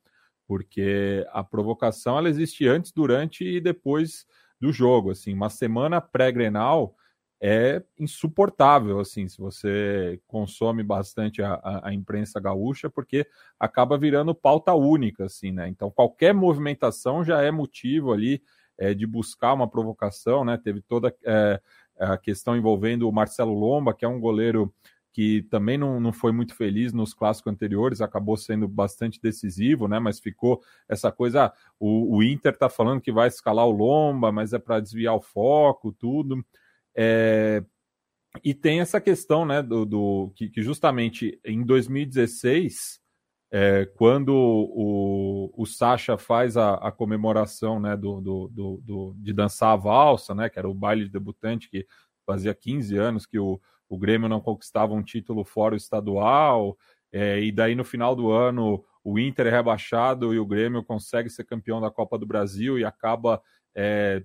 [0.47, 4.27] Porque a provocação ela existe antes, durante e depois
[4.61, 5.11] do jogo.
[5.11, 6.97] Assim, uma semana pré-Grenal
[7.41, 13.27] é insuportável, assim, se você consome bastante a, a, a, imprensa gaúcha, porque
[13.61, 15.69] acaba virando pauta única, assim, né?
[15.69, 18.43] Então, qualquer movimentação já é motivo ali
[18.79, 20.57] é, de buscar uma provocação, né?
[20.57, 21.61] Teve toda é,
[21.99, 24.73] a questão envolvendo o Marcelo Lomba, que é um goleiro
[25.13, 29.99] que também não, não foi muito feliz nos clássicos anteriores, acabou sendo bastante decisivo, né?
[29.99, 34.31] Mas ficou essa coisa, ah, o, o Inter tá falando que vai escalar o Lomba,
[34.31, 36.45] mas é para desviar o foco, tudo.
[36.95, 37.65] É,
[38.45, 43.01] e tem essa questão, né, do, do que, que justamente em 2016
[43.51, 49.33] é, quando o, o Sasha faz a, a comemoração né, do, do, do, do, de
[49.33, 51.87] dançar a valsa, né, que era o baile de debutante, que
[52.25, 56.77] fazia 15 anos que o, o Grêmio não conquistava um título fora estadual,
[57.13, 61.31] é, e daí no final do ano o Inter é rebaixado e o Grêmio consegue
[61.31, 63.41] ser campeão da Copa do Brasil e acaba
[63.73, 64.25] é,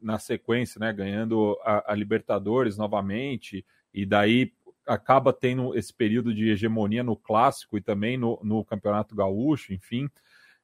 [0.00, 4.52] na sequência né, ganhando a, a Libertadores novamente, e daí
[4.86, 10.08] acaba tendo esse período de hegemonia no clássico e também no, no campeonato gaúcho, enfim.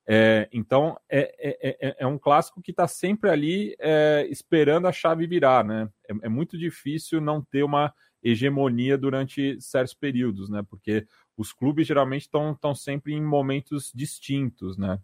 [0.09, 4.93] É, então é, é, é, é, um clássico que está sempre ali é, esperando a
[4.93, 5.89] chave virar, né?
[6.09, 10.63] É, é, muito difícil não ter uma hegemonia durante certos períodos, né?
[10.69, 15.01] Porque os clubes geralmente estão sempre em momentos distintos, né?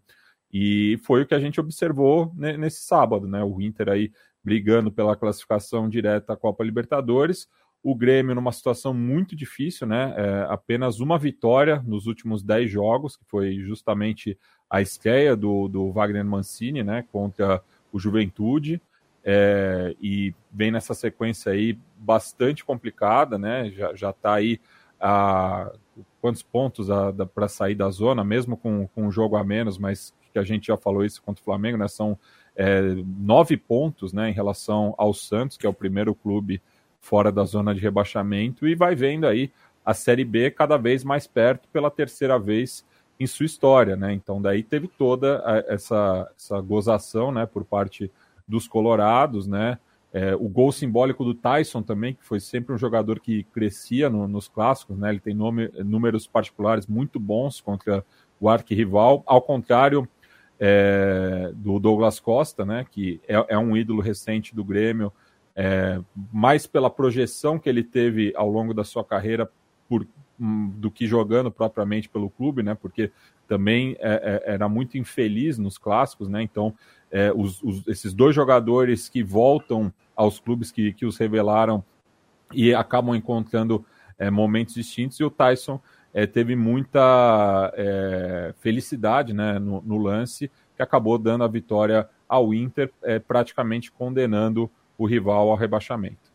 [0.53, 3.43] E foi o que a gente observou nesse sábado, né?
[3.43, 4.13] O Inter aí
[4.45, 7.49] brigando pela classificação direta à Copa Libertadores,
[7.83, 10.15] o Grêmio numa situação muito difícil, né?
[10.17, 14.39] É, apenas uma vitória nos últimos 10 jogos, que foi justamente
[14.71, 17.05] a estreia do, do Wagner Mancini, né?
[17.11, 18.81] Contra o Juventude.
[19.25, 23.71] É, e vem nessa sequência aí bastante complicada, né?
[23.71, 24.61] Já, já tá aí
[25.01, 25.73] a
[26.21, 26.87] quantos pontos
[27.35, 30.69] para sair da zona, mesmo com, com um jogo a menos, mas que a gente
[30.69, 31.89] já falou isso contra o Flamengo, né?
[31.89, 32.17] São
[32.57, 32.81] é,
[33.19, 36.63] nove pontos né, em relação ao Santos, que é o primeiro clube
[37.03, 39.53] fora da zona de rebaixamento e vai vendo aí
[39.85, 42.87] a Série B cada vez mais perto pela terceira vez
[43.19, 44.13] em sua história, né?
[44.15, 48.11] Então daí teve toda essa, essa gozação, né, por parte
[48.47, 49.79] dos colorados, né?
[50.13, 54.29] É, o gol simbólico do Tyson também, que foi sempre um jogador que crescia no,
[54.29, 55.11] nos clássicos, né?
[55.11, 58.05] Ele tem nome, números particulares muito bons contra
[58.39, 60.09] o arquirrival, ao contrário
[60.61, 62.87] é, do Douglas Costa, né?
[62.91, 65.13] Que é, é um ídolo recente do Grêmio,
[65.55, 66.01] é,
[66.33, 69.51] mais pela projeção que ele teve ao longo da sua carreira
[69.89, 70.07] por,
[70.41, 72.75] um, do que jogando propriamente pelo clube, né?
[72.75, 73.11] Porque
[73.47, 76.43] também é, é, era muito infeliz nos clássicos, né?
[76.43, 76.75] Então,
[77.11, 81.85] é, os, os, esses dois jogadores que voltam aos clubes que, que os revelaram
[82.53, 83.85] e acabam encontrando
[84.19, 85.81] é, momentos distintos, e o Tyson
[86.15, 87.73] é, teve muita
[88.59, 92.93] felicidade né, no, no, lance, que acabou dando a vitória ao Inter,
[93.27, 96.33] praticamente condenando o rival ao rebaixamento.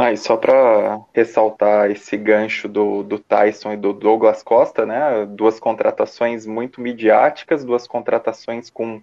[0.00, 5.26] Ah, e só para ressaltar esse gancho do, do Tyson e do Douglas Costa, né?
[5.26, 9.02] Duas contratações muito midiáticas, duas contratações com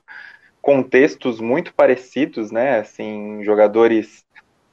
[0.62, 2.80] contextos muito parecidos, né?
[2.80, 4.26] Assim, jogadores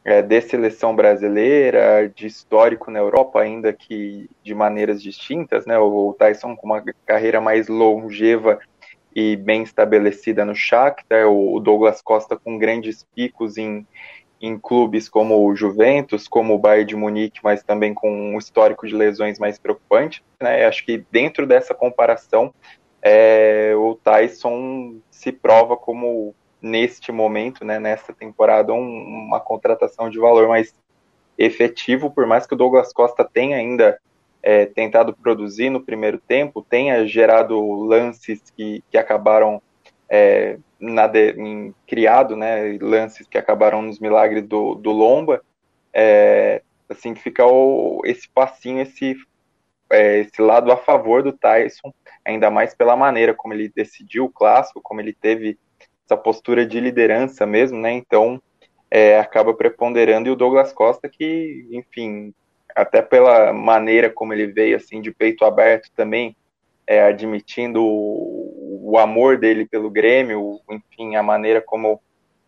[0.04, 5.76] é, de seleção brasileira, de histórico na Europa, ainda que de maneiras distintas, né?
[5.76, 8.60] O, o Tyson com uma carreira mais longeva
[9.14, 13.86] e bem estabelecida no Shakhtar, o, Douglas Costa com grandes picos em
[14.42, 18.88] em clubes como o Juventus, como o Bayern de Munique, mas também com um histórico
[18.88, 20.20] de lesões mais preocupante.
[20.42, 20.66] Né?
[20.66, 22.52] Acho que dentro dessa comparação,
[23.00, 30.18] é, o Tyson se prova como, neste momento, né, nessa temporada, um, uma contratação de
[30.18, 30.74] valor mais
[31.38, 33.96] efetivo, por mais que o Douglas Costa tenha ainda
[34.42, 39.62] é, tentado produzir no primeiro tempo, tenha gerado lances que, que acabaram
[40.08, 45.42] é, na de, em, criado, né, lances que acabaram nos milagres do, do Lomba,
[45.92, 49.16] é, assim, fica o, esse passinho, esse,
[49.90, 54.30] é, esse lado a favor do Tyson, ainda mais pela maneira como ele decidiu o
[54.30, 55.56] clássico, como ele teve
[56.04, 58.42] essa postura de liderança mesmo, né, então
[58.90, 62.34] é, acaba preponderando, e o Douglas Costa que, enfim,
[62.74, 66.36] até pela maneira como ele veio, assim, de peito aberto também,
[66.86, 72.00] é, admitindo o, o, amor dele pelo Grêmio, enfim, a maneira como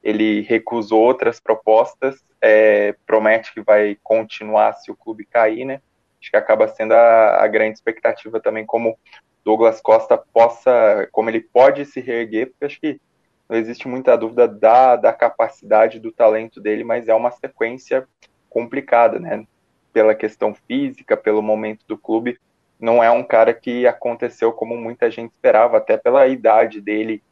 [0.02, 5.80] ele recusou outras propostas, é, promete que vai continuar se o clube cair, né?
[6.20, 8.98] Acho que acaba sendo a, a grande expectativa também como
[9.44, 13.00] Douglas Costa possa, como ele pode se reerguer, porque acho que
[13.48, 18.08] não existe muita dúvida da, da capacidade, do talento dele, mas é uma sequência
[18.48, 19.46] complicada, né?
[19.94, 22.38] Pela questão física, pelo momento do clube,
[22.78, 27.22] não é um cara que aconteceu como muita gente esperava, até pela idade dele,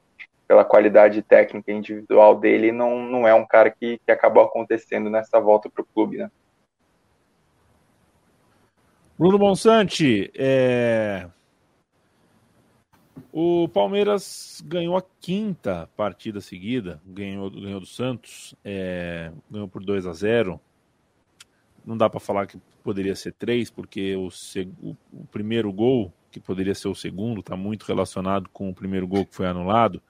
[0.48, 5.38] pela qualidade técnica individual dele, não, não é um cara que, que acabou acontecendo nessa
[5.40, 6.31] volta para o clube, né?
[9.18, 11.29] Bruno Monsante, é...
[13.33, 19.31] o Palmeiras ganhou a quinta partida seguida, ganhou, ganhou do Santos, é...
[19.51, 20.61] ganhou por 2 a 0
[21.85, 24.29] não dá para falar que poderia ser três, porque o,
[24.81, 29.07] o, o, primeiro gol, que poderia ser o segundo, está muito relacionado com o primeiro
[29.07, 30.03] gol que foi anulado,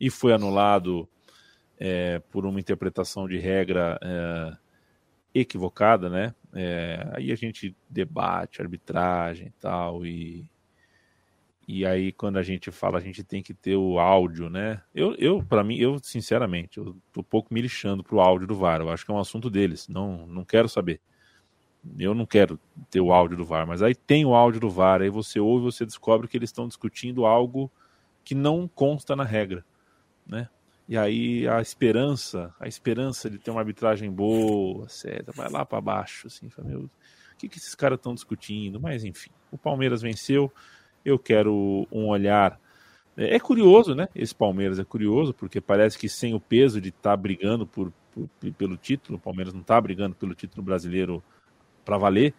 [0.00, 1.08] e foi anulado
[1.78, 4.56] é, por uma interpretação de regra é,
[5.34, 6.34] equivocada, né?
[6.52, 10.48] É, aí a gente debate arbitragem e tal, e,
[11.66, 14.82] e aí quando a gente fala, a gente tem que ter o áudio, né?
[14.94, 18.54] Eu, eu para mim, eu sinceramente, eu tô um pouco me lixando pro áudio do
[18.54, 21.00] VAR, eu acho que é um assunto deles, não, não quero saber
[21.98, 22.58] eu não quero
[22.90, 25.64] ter o áudio do VAR, mas aí tem o áudio do VAR, aí você ouve,
[25.64, 27.70] você descobre que eles estão discutindo algo
[28.24, 29.64] que não consta na regra,
[30.26, 30.48] né?
[30.88, 35.80] E aí a esperança, a esperança de ter uma arbitragem boa, certa, vai lá para
[35.80, 36.90] baixo, assim, meu, o
[37.38, 38.80] que, que esses caras estão discutindo?
[38.80, 40.52] Mas enfim, o Palmeiras venceu,
[41.04, 42.58] eu quero um olhar
[43.16, 44.08] é, curioso, né?
[44.14, 47.92] Esse Palmeiras é curioso, porque parece que sem o peso de estar tá brigando por,
[48.12, 51.22] por, pelo título, o Palmeiras não está brigando pelo título brasileiro
[51.84, 52.34] para valer.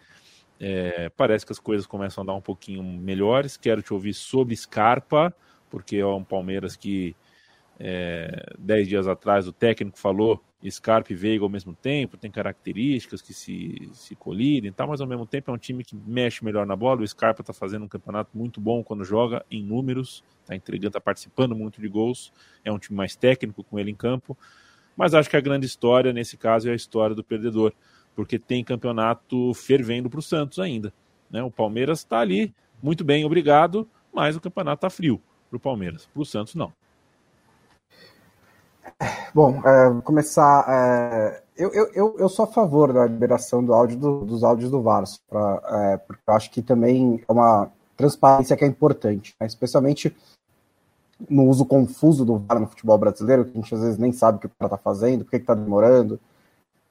[0.60, 3.56] É, parece que as coisas começam a andar um pouquinho melhores.
[3.56, 5.34] Quero te ouvir sobre Scarpa,
[5.70, 7.16] porque é um Palmeiras que
[7.78, 13.22] é, dez dias atrás o técnico falou Scarpa e Veiga ao mesmo tempo, tem características
[13.22, 16.66] que se, se colidem, tá, mas ao mesmo tempo é um time que mexe melhor
[16.66, 17.02] na bola.
[17.02, 21.00] O Scarpa está fazendo um campeonato muito bom quando joga em números, está entregando, está
[21.00, 22.32] participando muito de gols.
[22.64, 24.36] É um time mais técnico com ele em campo,
[24.96, 27.72] mas acho que a grande história nesse caso é a história do perdedor
[28.16, 30.92] porque tem campeonato fervendo para o Santos ainda.
[31.30, 31.42] Né?
[31.42, 36.06] O Palmeiras está ali, muito bem, obrigado, mas o campeonato está frio para o Palmeiras.
[36.06, 36.72] Para o Santos, não.
[39.34, 40.64] Bom, é, começar.
[40.68, 44.82] É, eu, eu, eu sou a favor da liberação do áudio do, dos áudios do
[44.82, 49.46] Varso, é, porque eu acho que também é uma transparência que é importante, né?
[49.46, 50.14] especialmente
[51.28, 54.36] no uso confuso do VAR no futebol brasileiro, que a gente às vezes nem sabe
[54.36, 56.20] o que o cara está fazendo, por que está demorando.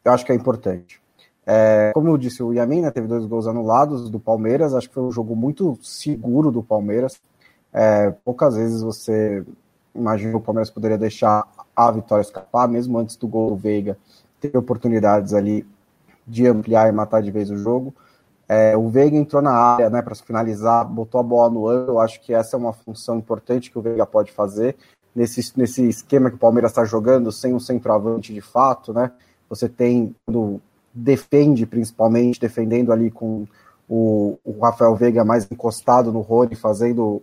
[0.03, 0.99] Eu acho que é importante.
[1.45, 4.95] É, como eu disse, o Yamin né, teve dois gols anulados do Palmeiras, acho que
[4.95, 7.21] foi um jogo muito seguro do Palmeiras.
[7.71, 9.45] É, poucas vezes você
[9.93, 13.98] imagina o Palmeiras poderia deixar a vitória escapar, mesmo antes do gol do Veiga,
[14.40, 15.66] teve oportunidades ali
[16.26, 17.94] de ampliar e matar de vez o jogo.
[18.48, 21.94] É, o Veiga entrou na área né, para finalizar, botou a bola no ângulo.
[21.94, 24.76] Eu acho que essa é uma função importante que o Veiga pode fazer
[25.16, 28.94] nesse, nesse esquema que o Palmeiras está jogando, sem um centroavante de fato.
[28.94, 29.12] Né?
[29.50, 30.62] Você tem, quando
[30.94, 33.46] defende, principalmente, defendendo ali com
[33.90, 37.22] o, o Rafael Veiga mais encostado no Rony, fazendo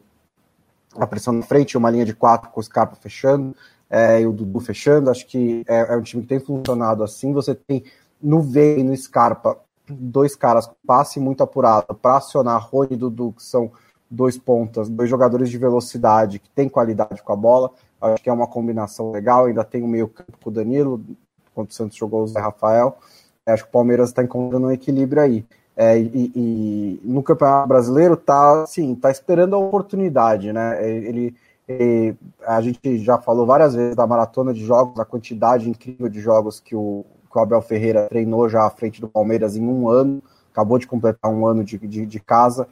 [0.97, 3.55] a pressão na frente, uma linha de quatro com o Scarpa fechando,
[3.93, 5.11] é, e o Dudu fechando.
[5.11, 7.35] Acho que é, é, um time que tem funcionado assim.
[7.35, 7.85] Você tem
[8.21, 12.97] no Veiga e no Scarpa dois caras com passe muito apurado para acionar Rony e
[12.97, 13.71] Dudu, que são
[14.11, 17.71] dois pontas, dois jogadores de velocidade que tem qualidade com a bola.
[18.01, 19.45] Acho que é uma combinação legal.
[19.45, 21.05] Ainda tem o meio campo com o Danilo,
[21.55, 22.97] quando o Santos jogou o Zé Rafael.
[23.45, 25.45] Acho que o Palmeiras está encontrando um equilíbrio aí.
[25.77, 30.85] É, e, e, no Campeonato Brasileiro tá, sim, tá esperando a oportunidade, né?
[30.85, 31.35] É, ele,
[32.47, 36.61] a gente já falou várias vezes da maratona de jogos, a quantidade incrível de jogos
[36.61, 40.23] que o, que o Abel Ferreira treinou já à frente do Palmeiras em um ano,
[40.51, 42.69] acabou de completar um ano de, de, de casa.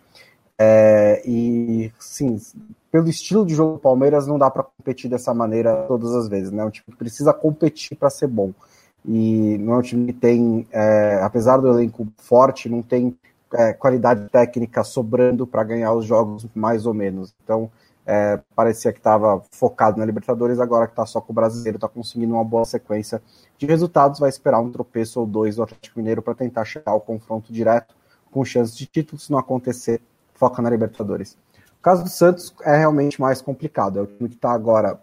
[0.59, 2.39] É, e, sim,
[2.93, 6.53] pelo estilo de jogo do Palmeiras, não dá para competir dessa maneira todas as vezes.
[6.53, 6.63] Né?
[6.63, 8.53] Um time que precisa competir para ser bom.
[9.07, 13.17] E não é um time que tem, é, apesar do elenco forte, não tem
[13.55, 17.35] é, qualidade técnica sobrando para ganhar os jogos mais ou menos.
[17.43, 17.71] Então,
[18.13, 21.87] é, parecia que estava focado na Libertadores, agora que está só com o brasileiro, está
[21.87, 23.23] conseguindo uma boa sequência
[23.57, 27.01] de resultados, vai esperar um tropeço ou dois do Atlético Mineiro para tentar chegar ao
[27.01, 27.95] confronto direto,
[28.29, 30.03] com chances de título, se não acontecer,
[30.35, 31.39] foca na Libertadores.
[31.79, 35.01] O caso do Santos é realmente mais complicado, é o time que está agora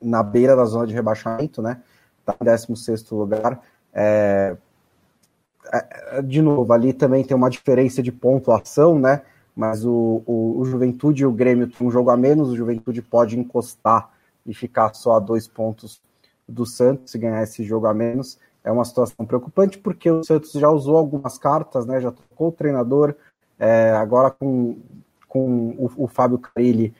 [0.00, 1.82] na beira da zona de rebaixamento, né?
[2.20, 3.60] Está em 16 lugar.
[3.92, 4.56] É,
[5.72, 9.22] é, de novo, ali também tem uma diferença de pontuação, né?
[9.54, 13.00] Mas o, o, o, Juventude e o Grêmio tem um jogo a menos, o Juventude
[13.00, 14.10] pode encostar
[14.44, 16.00] e ficar só a dois pontos
[16.48, 18.38] do Santos se ganhar esse jogo a menos.
[18.64, 22.00] É uma situação preocupante porque o Santos já usou algumas cartas, né?
[22.00, 23.14] Já tocou o treinador,
[23.58, 24.78] é, agora com,
[25.28, 26.94] com o, o Fábio Carilli,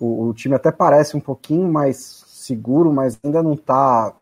[0.00, 4.12] o, o, time até parece um pouquinho mais seguro, mas ainda não tá,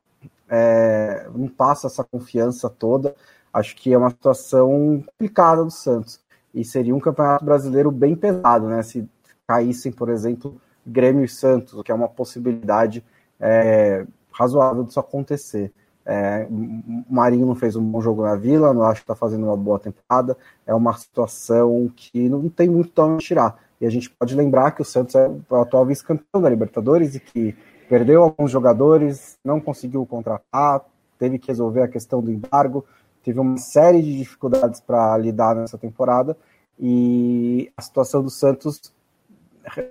[0.48, 3.14] é, não passa essa confiança toda.
[3.52, 6.20] Acho que é uma situação complicada do Santos
[6.54, 8.82] e seria um campeonato brasileiro bem pesado, né?
[8.82, 9.08] Se
[9.46, 13.04] caíssem, por exemplo, Grêmio e Santos, o que é uma possibilidade
[13.38, 15.72] é, razoável disso acontecer.
[16.04, 19.44] É, o Marinho não fez um bom jogo na Vila, não acho que está fazendo
[19.44, 20.36] uma boa temporada.
[20.66, 23.58] É uma situação que não tem muito de onde tirar.
[23.80, 27.20] E a gente pode lembrar que o Santos é o atual vice-campeão da Libertadores e
[27.20, 27.56] que
[27.88, 30.84] perdeu alguns jogadores, não conseguiu contratar,
[31.18, 32.84] teve que resolver a questão do embargo
[33.22, 36.36] teve uma série de dificuldades para lidar nessa temporada
[36.78, 38.92] e a situação do Santos,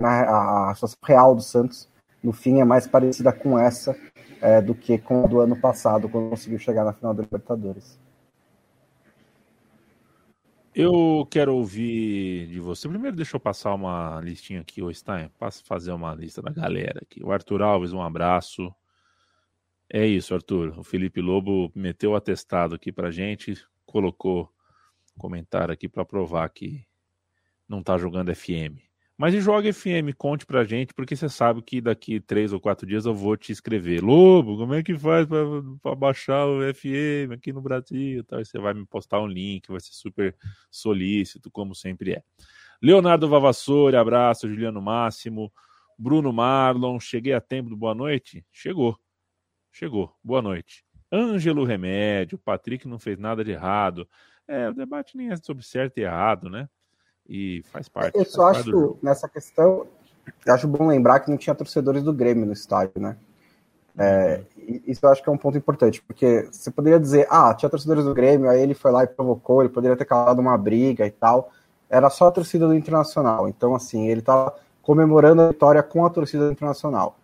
[0.02, 1.88] a situação real do Santos,
[2.24, 3.96] no fim é mais parecida com essa
[4.42, 8.00] é, do que com a do ano passado, quando conseguiu chegar na final da Libertadores.
[10.74, 12.88] Eu quero ouvir de você.
[12.88, 15.30] Primeiro, deixa eu passar uma listinha aqui, Stein.
[15.38, 17.24] Passa fazer uma lista da galera aqui.
[17.24, 18.74] O Arthur Alves, um abraço.
[19.92, 20.78] É isso, Arthur.
[20.78, 24.54] O Felipe Lobo meteu o atestado aqui pra gente, colocou
[25.18, 26.86] comentário aqui para provar que
[27.68, 28.78] não tá jogando FM.
[29.18, 32.88] Mas e joga FM, conte pra gente, porque você sabe que daqui três ou quatro
[32.88, 34.02] dias eu vou te escrever.
[34.02, 35.28] Lobo, como é que faz
[35.82, 38.24] para baixar o FM aqui no Brasil?
[38.24, 38.40] Tal?
[38.40, 40.34] E você vai me postar um link, vai ser super
[40.72, 42.24] solícito, como sempre é.
[42.82, 45.52] Leonardo Vavassori, abraço, Juliano Máximo,
[45.98, 48.46] Bruno Marlon, cheguei a tempo do boa noite?
[48.54, 48.98] Chegou.
[49.72, 50.14] Chegou.
[50.24, 50.84] Boa noite.
[51.12, 54.08] Ângelo Remédio, Patrick não fez nada de errado.
[54.48, 56.68] É, o debate nem é sobre certo e errado, né?
[57.28, 58.18] E faz parte.
[58.18, 59.88] Eu só acho, nessa questão,
[60.48, 63.18] acho bom lembrar que não tinha torcedores do Grêmio no estádio, né?
[63.98, 64.42] É,
[64.88, 68.06] isso eu acho que é um ponto importante, porque você poderia dizer, ah, tinha torcedores
[68.06, 71.12] do Grêmio, aí ele foi lá e provocou, ele poderia ter calado uma briga e
[71.12, 71.52] tal.
[71.90, 73.48] Era só a torcida do Internacional.
[73.48, 77.20] Então, assim, ele estava comemorando a vitória com a torcida do Internacional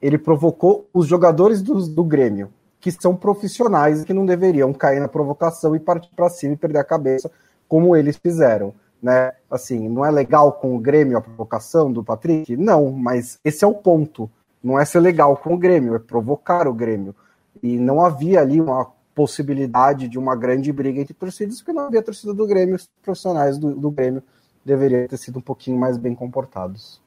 [0.00, 5.08] ele provocou os jogadores do, do Grêmio, que são profissionais que não deveriam cair na
[5.08, 7.30] provocação e partir para cima e perder a cabeça,
[7.68, 8.74] como eles fizeram.
[9.02, 9.32] Né?
[9.50, 12.56] Assim, não é legal com o Grêmio a provocação do Patrick?
[12.56, 14.30] Não, mas esse é o ponto.
[14.62, 17.14] Não é ser legal com o Grêmio, é provocar o Grêmio.
[17.62, 22.02] E não havia ali uma possibilidade de uma grande briga entre torcidas, porque não havia
[22.02, 24.22] torcida do Grêmio, os profissionais do, do Grêmio
[24.64, 27.03] deveriam ter sido um pouquinho mais bem comportados.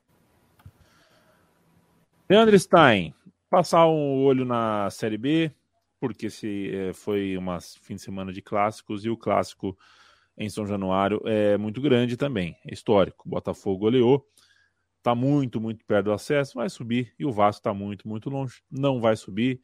[2.29, 3.13] Leandro Stein,
[3.49, 5.49] passar um olho na Série B,
[5.97, 9.77] porque se é, foi uma fim de semana de clássicos e o clássico
[10.37, 13.27] em São Januário é muito grande também, é histórico.
[13.29, 14.27] Botafogo goleou,
[14.97, 18.61] está muito, muito perto do acesso, vai subir e o Vasco está muito, muito longe,
[18.69, 19.61] não vai subir.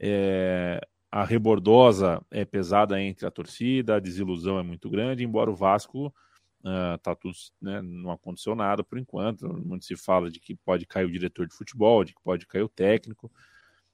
[0.00, 0.80] É,
[1.12, 6.10] a rebordosa é pesada entre a torcida, a desilusão é muito grande, embora o Vasco
[6.60, 9.48] Uh, tá tudo, né, não aconteceu nada por enquanto.
[9.48, 12.62] Muito se fala de que pode cair o diretor de futebol, de que pode cair
[12.62, 13.30] o técnico,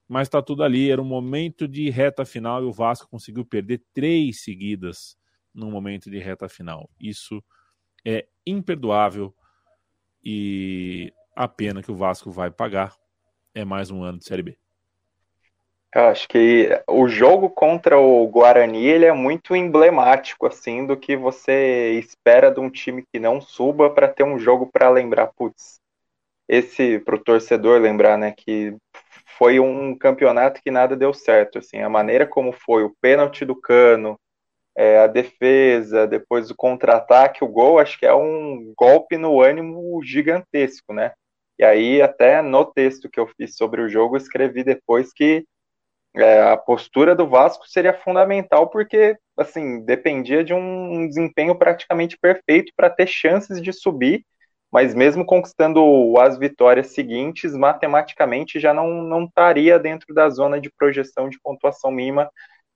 [0.09, 0.91] mas tá tudo ali.
[0.91, 5.17] Era um momento de reta final e o Vasco conseguiu perder três seguidas
[5.53, 6.91] no momento de reta final.
[6.99, 7.43] Isso
[8.05, 9.35] é imperdoável
[10.23, 12.97] e a pena que o Vasco vai pagar
[13.55, 14.64] é mais um ano de Série B.
[15.95, 21.17] Eu acho que o jogo contra o Guarani ele é muito emblemático assim do que
[21.17, 25.79] você espera de um time que não suba para ter um jogo para lembrar, putz,
[26.49, 28.77] esse para o torcedor lembrar, né, que
[29.39, 33.55] foi um campeonato que nada deu certo, assim, a maneira como foi o pênalti do
[33.55, 34.19] Cano,
[34.77, 40.03] é, a defesa, depois o contra-ataque, o gol, acho que é um golpe no ânimo
[40.03, 41.13] gigantesco, né?
[41.57, 45.47] E aí até no texto que eu fiz sobre o jogo escrevi depois que
[46.17, 52.73] é, a postura do Vasco seria fundamental porque assim dependia de um desempenho praticamente perfeito
[52.77, 54.25] para ter chances de subir,
[54.71, 55.83] mas mesmo conquistando
[56.19, 61.91] as vitórias seguintes, matematicamente já não, não estaria dentro da zona de projeção de pontuação
[61.91, 62.31] mínima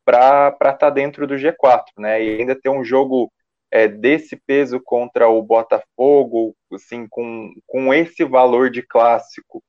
[0.04, 2.22] para estar tá dentro do G4, né?
[2.22, 3.30] E ainda ter um jogo
[3.70, 9.62] é, desse peso contra o Botafogo, assim, com, com esse valor de clássico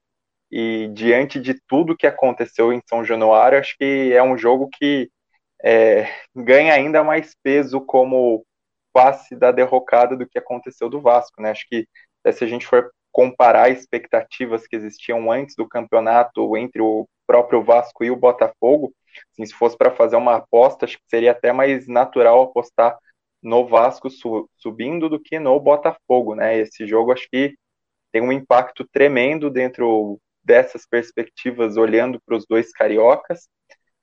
[0.51, 5.09] e diante de tudo que aconteceu em São Januário, acho que é um jogo que
[5.63, 8.45] é, ganha ainda mais peso como
[8.93, 11.51] face da derrocada do que aconteceu do Vasco, né?
[11.51, 11.87] Acho que
[12.31, 18.03] se a gente for comparar expectativas que existiam antes do campeonato entre o próprio Vasco
[18.03, 18.93] e o Botafogo,
[19.31, 22.97] assim, se fosse para fazer uma aposta, acho que seria até mais natural apostar
[23.41, 26.57] no Vasco su subindo do que no Botafogo, né?
[26.57, 27.55] Esse jogo acho que
[28.11, 33.47] tem um impacto tremendo dentro dessas perspectivas, olhando para os dois cariocas.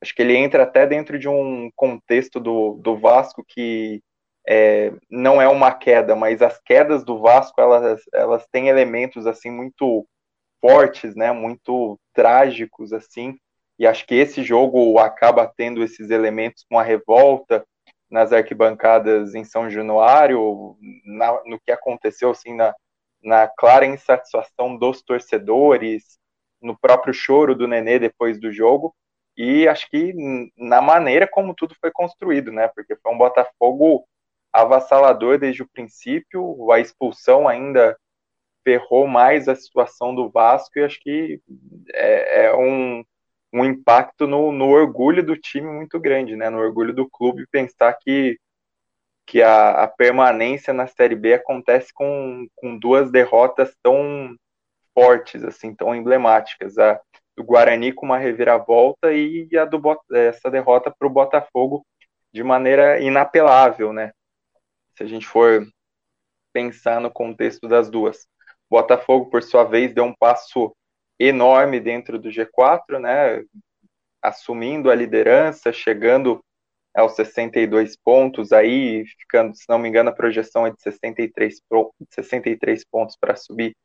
[0.00, 4.02] Acho que ele entra até dentro de um contexto do, do Vasco que
[4.48, 9.50] é, não é uma queda, mas as quedas do Vasco elas, elas têm elementos assim
[9.50, 10.06] muito
[10.60, 11.32] fortes, né?
[11.32, 13.36] Muito trágicos assim.
[13.78, 17.66] E acho que esse jogo acaba tendo esses elementos com a revolta
[18.10, 22.74] nas arquibancadas em São Januário, na, no que aconteceu assim na,
[23.22, 26.18] na clara insatisfação dos torcedores,
[26.60, 28.94] no próprio choro do Nenê depois do jogo
[29.36, 30.14] e acho que
[30.56, 32.68] na maneira como tudo foi construído, né?
[32.68, 34.06] Porque foi um Botafogo
[34.52, 37.96] avassalador desde o princípio, a expulsão ainda
[38.64, 41.40] ferrou mais a situação do Vasco e acho que
[41.92, 43.04] é, é um,
[43.52, 46.48] um impacto no, no, orgulho do time muito grande, né?
[46.48, 48.38] No orgulho do clube pensar que
[49.28, 54.36] que a, a permanência na Série B acontece com, com duas derrotas tão
[54.96, 56.78] fortes, assim, tão emblemáticas.
[56.78, 56.98] A
[57.36, 59.80] do Guarani com uma reviravolta e a do
[60.12, 61.86] essa derrota para o Botafogo
[62.32, 64.12] de maneira inapelável, né?
[64.96, 65.66] Se a gente for
[66.52, 68.26] pensar no contexto das duas.
[68.70, 70.74] Botafogo, por sua vez, deu um passo
[71.18, 73.44] enorme dentro do G4, né?
[74.22, 76.42] Assumindo a liderança, chegando
[76.94, 81.60] aos 62 pontos, aí ficando, se não me engano, a projeção é de 63,
[82.10, 83.76] 63 pontos para subir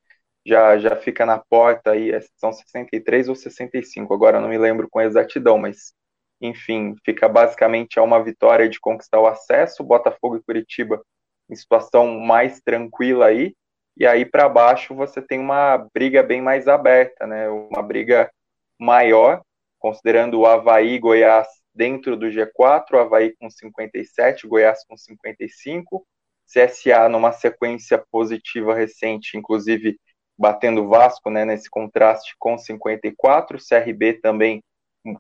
[0.46, 4.88] já, já fica na porta aí, é, são 63 ou 65, agora não me lembro
[4.90, 5.94] com exatidão, mas
[6.42, 11.02] enfim, fica basicamente a uma vitória de conquistar o acesso, Botafogo e Curitiba
[11.50, 13.54] em situação mais tranquila aí,
[13.98, 17.50] e aí para baixo você tem uma briga bem mais aberta, né?
[17.50, 18.32] Uma briga
[18.80, 19.42] maior,
[19.78, 26.06] considerando o Havaí e Goiás dentro do G4, o Havaí com 57, Goiás com 55,
[26.48, 29.98] CSA numa sequência positiva recente, inclusive
[30.42, 33.60] batendo o Vasco né, nesse contraste com 54.
[33.60, 34.64] CRB também,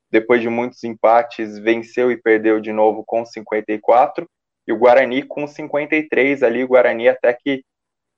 [0.10, 4.28] depois de muitos empates, venceu e perdeu de novo com 54.
[4.68, 7.64] E o Guarani com 53 ali, o Guarani até que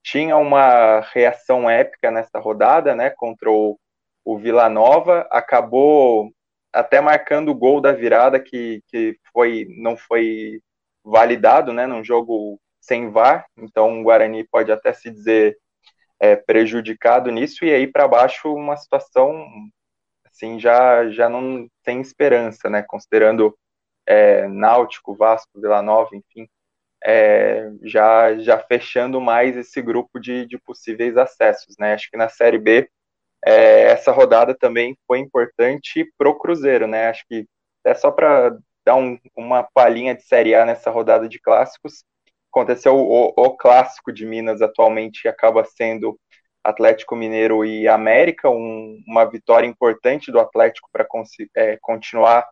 [0.01, 3.78] tinha uma reação épica nessa rodada, né, contra o,
[4.24, 6.32] o Vila Nova, acabou
[6.72, 10.62] até marcando o gol da virada que, que foi não foi
[11.04, 15.58] validado, né, num jogo sem VAR, então o Guarani pode até se dizer
[16.24, 19.45] é, prejudicado nisso, e aí para baixo uma situação
[20.26, 22.82] assim já, já não tem esperança, né?
[22.82, 23.53] Considerando
[24.07, 26.47] é, Náutico, Vasco, Vila Nova, enfim,
[27.03, 31.93] é, já, já fechando mais esse grupo de, de possíveis acessos, né?
[31.93, 32.89] Acho que na Série B
[33.45, 37.09] é, essa rodada também foi importante pro Cruzeiro, né?
[37.09, 37.45] Acho que
[37.86, 42.05] é só para dar um, uma palhinha de Série A nessa rodada de clássicos
[42.54, 46.20] aconteceu o, o, clássico de Minas atualmente acaba sendo
[46.64, 51.06] Atlético Mineiro e América, um, uma vitória importante do Atlético para
[51.56, 52.47] é, continuar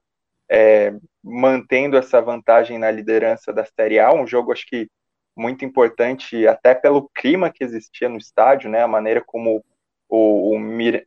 [0.50, 0.94] é,
[1.24, 4.90] mantendo essa vantagem na liderança da Série A, um jogo acho que
[5.38, 9.64] muito importante até pelo clima que existia no estádio, né, a maneira como
[10.10, 10.58] o,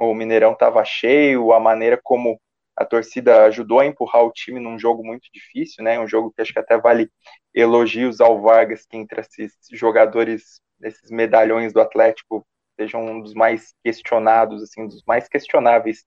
[0.01, 2.41] o Mineirão estava cheio, a maneira como
[2.77, 5.99] a torcida ajudou a empurrar o time num jogo muito difícil, né?
[5.99, 7.11] Um jogo que acho que até vale
[7.55, 12.45] elogios ao Vargas, que entre esses jogadores, esses medalhões do Atlético,
[12.79, 16.05] seja um dos mais questionados, assim, dos mais questionáveis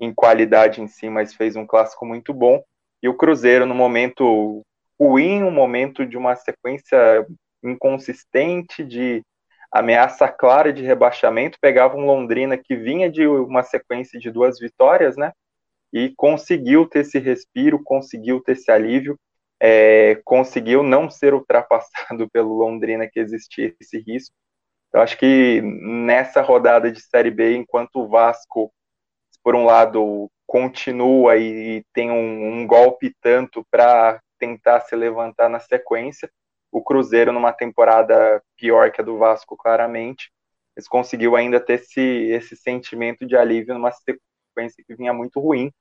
[0.00, 2.62] em qualidade em si, mas fez um clássico muito bom.
[3.02, 4.62] E o Cruzeiro, no momento
[4.98, 7.26] ruim, um momento de uma sequência
[7.62, 9.22] inconsistente de
[9.70, 15.16] ameaça clara de rebaixamento, pegava um Londrina que vinha de uma sequência de duas vitórias,
[15.16, 15.32] né?
[15.92, 19.18] E conseguiu ter esse respiro, conseguiu ter esse alívio,
[19.60, 24.34] é, conseguiu não ser ultrapassado pelo Londrina que existia esse risco.
[24.92, 28.72] Eu acho que nessa rodada de Série B, enquanto o Vasco
[29.42, 35.60] por um lado, continua e tem um, um golpe tanto para tentar se levantar na
[35.60, 36.30] sequência.
[36.70, 40.30] O Cruzeiro, numa temporada pior que a do Vasco, claramente,
[40.76, 43.90] eles conseguiu ainda ter esse, esse sentimento de alívio numa
[44.58, 45.72] sequência que vinha muito ruim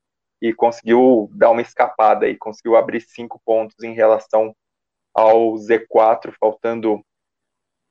[0.42, 4.56] e conseguiu dar uma escapada e conseguiu abrir cinco pontos em relação
[5.14, 7.04] ao Z4, faltando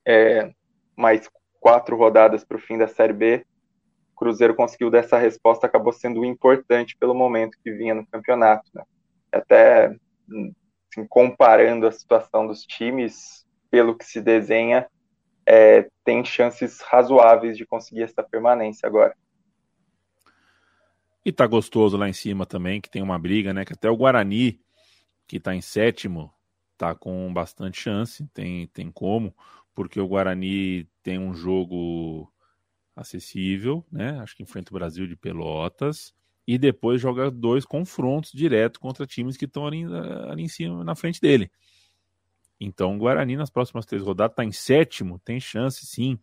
[0.07, 0.53] é,
[0.97, 1.29] mais
[1.59, 3.45] quatro rodadas para o fim da Série B.
[4.13, 8.71] O Cruzeiro conseguiu dessa resposta, acabou sendo importante pelo momento que vinha no campeonato.
[8.73, 8.85] Né?
[9.33, 9.87] Até
[10.29, 14.87] assim, comparando a situação dos times, pelo que se desenha,
[15.45, 19.17] é, tem chances razoáveis de conseguir essa permanência agora.
[21.27, 23.65] E tá gostoso lá em cima também, que tem uma briga, né?
[23.65, 24.61] Que até o Guarani,
[25.27, 26.33] que tá em sétimo,
[26.79, 29.35] tá com bastante chance, tem, tem como,
[29.75, 32.33] porque o Guarani tem um jogo
[32.95, 34.21] acessível, né?
[34.21, 36.15] Acho que enfrenta o Brasil de Pelotas
[36.47, 39.85] e depois joga dois confrontos direto contra times que estão ali,
[40.31, 41.51] ali em cima, na frente dele.
[42.61, 46.21] Então o Guarani nas próximas três rodadas está em sétimo, tem chance sim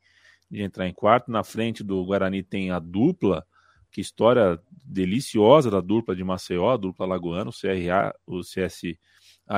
[0.50, 1.30] de entrar em quarto.
[1.30, 3.46] Na frente do Guarani tem a dupla
[3.94, 8.98] que história deliciosa da dupla de Maceió, a dupla Lagoano, o CRA, o CSA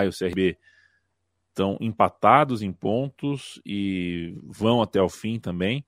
[0.03, 0.57] e o CRB
[1.49, 5.85] estão empatados em pontos e vão até o fim também.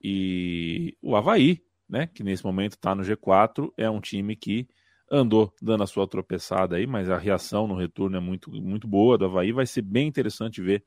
[0.00, 4.68] E o Havaí, né, que nesse momento está no G4, é um time que
[5.10, 9.16] andou dando a sua tropeçada aí, mas a reação no retorno é muito, muito boa
[9.16, 9.52] do Havaí.
[9.52, 10.84] Vai ser bem interessante ver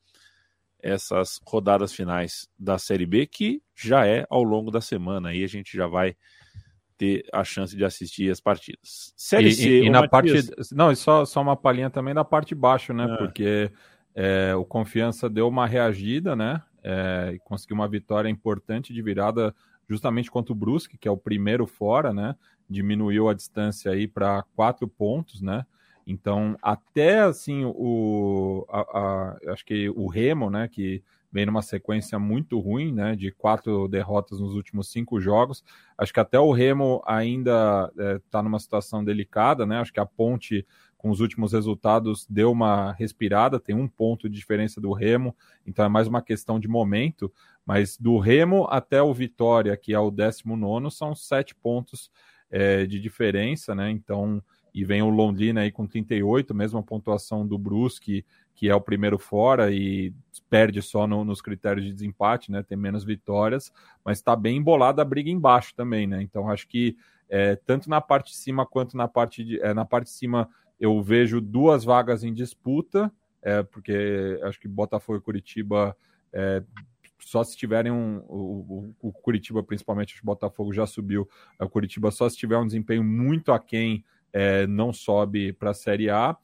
[0.82, 5.30] essas rodadas finais da Série B, que já é ao longo da semana.
[5.30, 6.16] Aí a gente já vai
[6.96, 9.12] ter a chance de assistir as partidas.
[9.16, 10.32] Série e, C, e, e na parte.
[10.72, 13.04] Não, e só, só uma palhinha também na parte de baixo, né?
[13.04, 13.16] É.
[13.16, 13.70] Porque
[14.14, 16.62] é, o Confiança deu uma reagida, né?
[16.82, 19.54] É, e conseguiu uma vitória importante de virada
[19.88, 22.34] justamente contra o Brusque, que é o primeiro fora, né?
[22.68, 25.66] Diminuiu a distância aí para quatro pontos, né?
[26.06, 31.02] Então, até assim, o, a, a, acho que o Remo, né, que
[31.32, 35.64] vem numa sequência muito ruim, né, de quatro derrotas nos últimos cinco jogos.
[35.98, 37.92] Acho que até o Remo ainda
[38.24, 39.78] está é, numa situação delicada, né?
[39.78, 44.36] Acho que a Ponte, com os últimos resultados, deu uma respirada, tem um ponto de
[44.36, 45.36] diferença do Remo,
[45.66, 47.30] então é mais uma questão de momento.
[47.66, 52.10] Mas do Remo até o Vitória, que é o 19, são sete pontos
[52.48, 53.90] é, de diferença, né?
[53.90, 54.42] Então
[54.76, 59.18] e vem o Londrina aí com 38, mesma pontuação do Brusque, que é o primeiro
[59.18, 60.12] fora e
[60.50, 62.62] perde só no, nos critérios de desempate, né?
[62.62, 63.72] Tem menos vitórias,
[64.04, 66.20] mas está bem embolada a briga embaixo também, né?
[66.20, 66.94] Então acho que
[67.26, 70.46] é, tanto na parte de cima quanto na parte de, é, na parte de cima
[70.78, 73.10] eu vejo duas vagas em disputa,
[73.40, 75.96] é, porque acho que Botafogo e Curitiba
[76.34, 76.62] é,
[77.18, 78.18] só se tiverem um.
[78.28, 81.26] O, o, Curitiba, principalmente, o Botafogo já subiu.
[81.58, 84.04] O Curitiba só se tiver um desempenho muito aquém
[84.36, 86.36] é, não sobe para a Série A,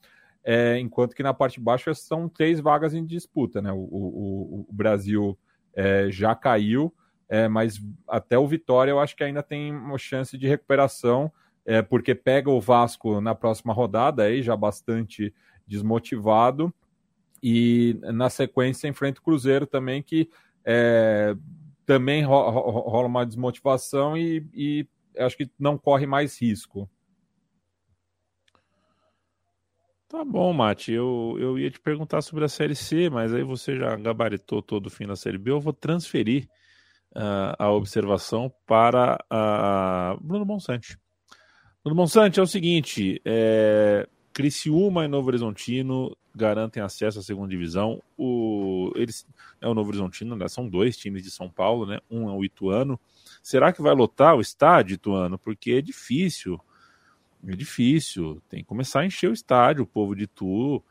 [0.43, 3.61] é, enquanto que na parte baixa são três vagas em disputa.
[3.61, 3.71] Né?
[3.71, 5.37] O, o, o Brasil
[5.75, 6.91] é, já caiu,
[7.29, 11.31] é, mas até o Vitória eu acho que ainda tem uma chance de recuperação,
[11.63, 15.31] é, porque pega o Vasco na próxima rodada, aí já bastante
[15.67, 16.73] desmotivado,
[17.43, 20.27] e na sequência enfrenta o Cruzeiro também, que
[20.65, 21.35] é,
[21.85, 24.87] também rola uma desmotivação e, e
[25.19, 26.89] acho que não corre mais risco.
[30.13, 30.91] Tá bom, Mate.
[30.91, 34.85] Eu, eu ia te perguntar sobre a Série C, mas aí você já gabaritou todo
[34.85, 35.49] o fim da Série B.
[35.49, 36.47] Eu vou transferir
[37.15, 40.99] uh, a observação para a Bruno Monsante.
[41.83, 47.99] Bruno Monsante é o seguinte: é, Criciúma e Novo Horizontino garantem acesso à segunda divisão.
[48.15, 49.25] O, eles,
[49.59, 51.97] é o Novo Horizontino, né, são dois times de São Paulo, né?
[52.07, 52.99] Um é o Ituano.
[53.41, 55.39] Será que vai lotar o estádio, Ituano?
[55.39, 56.61] Porque é difícil
[57.47, 60.81] é difícil, tem que começar a encher o estádio, o povo de Tu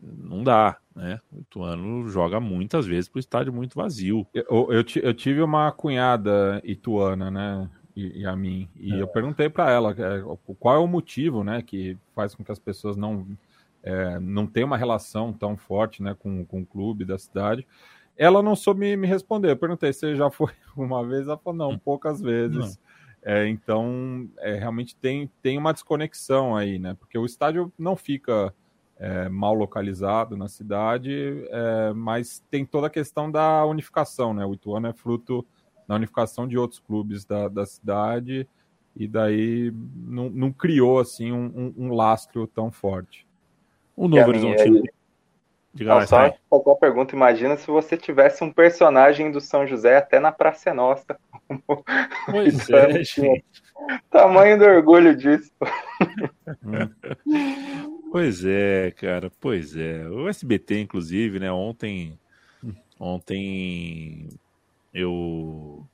[0.00, 1.20] não dá, né?
[1.32, 4.26] O Ituano joga muitas vezes para o estádio muito vazio.
[4.32, 7.68] Eu, eu, eu, tive uma cunhada ituana, né?
[7.94, 9.02] E, e a mim, e é.
[9.02, 10.22] eu perguntei para ela é,
[10.58, 13.26] qual é o motivo, né, que faz com que as pessoas não
[13.82, 17.66] é, não tenham uma relação tão forte, né, com, com o clube da cidade.
[18.16, 19.50] Ela não soube me, me responder.
[19.50, 21.78] Eu perguntei se já foi uma vez, ela falou não, hum.
[21.78, 22.76] poucas vezes.
[22.76, 22.89] Não.
[23.22, 26.96] É, então, é, realmente tem, tem uma desconexão aí, né?
[26.98, 28.54] Porque o estádio não fica
[28.98, 34.44] é, mal localizado na cidade, é, mas tem toda a questão da unificação, né?
[34.46, 35.44] O Ituano é fruto
[35.86, 38.48] da unificação de outros clubes da, da cidade
[38.96, 43.26] e daí não, não criou, assim, um, um, um lastro tão forte.
[43.96, 44.82] O Novo Horizontino...
[45.72, 47.14] Diga lá, só uma pergunta.
[47.14, 51.16] Imagina se você tivesse um personagem do São José até na Praça Nossa.
[52.26, 53.44] Pois é, gente.
[54.10, 55.50] Tamanho do orgulho disso.
[58.10, 60.08] Pois é, cara, pois é.
[60.08, 62.18] O SBT, inclusive, né, ontem.
[62.98, 64.28] Ontem
[64.92, 65.86] eu.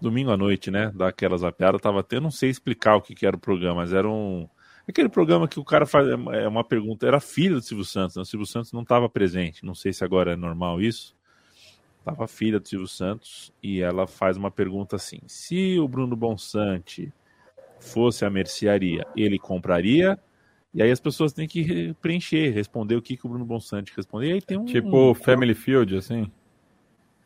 [0.00, 0.90] Domingo à noite, né?
[0.94, 4.08] Daquelas zapeadas, tava tendo, não sei explicar o que, que era o programa, mas era
[4.08, 4.48] um.
[4.88, 8.22] Aquele programa que o cara faz é uma pergunta, era filho do Silvio Santos, né?
[8.22, 11.16] o Silvio Santos não estava presente, não sei se agora é normal isso.
[12.06, 16.14] Tava a filha do Silvio Santos e ela faz uma pergunta assim: se o Bruno
[16.14, 17.12] Bonsante
[17.80, 20.16] fosse a mercearia, ele compraria?
[20.72, 24.30] E aí as pessoas têm que preencher, responder o que, que o Bruno Bonsante respondeu.
[24.30, 24.64] E aí tem um.
[24.64, 26.30] Tipo Family Field, assim?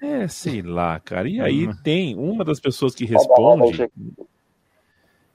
[0.01, 1.28] É, sei lá, cara.
[1.28, 1.76] E aí uhum.
[1.83, 3.87] tem uma das pessoas que responde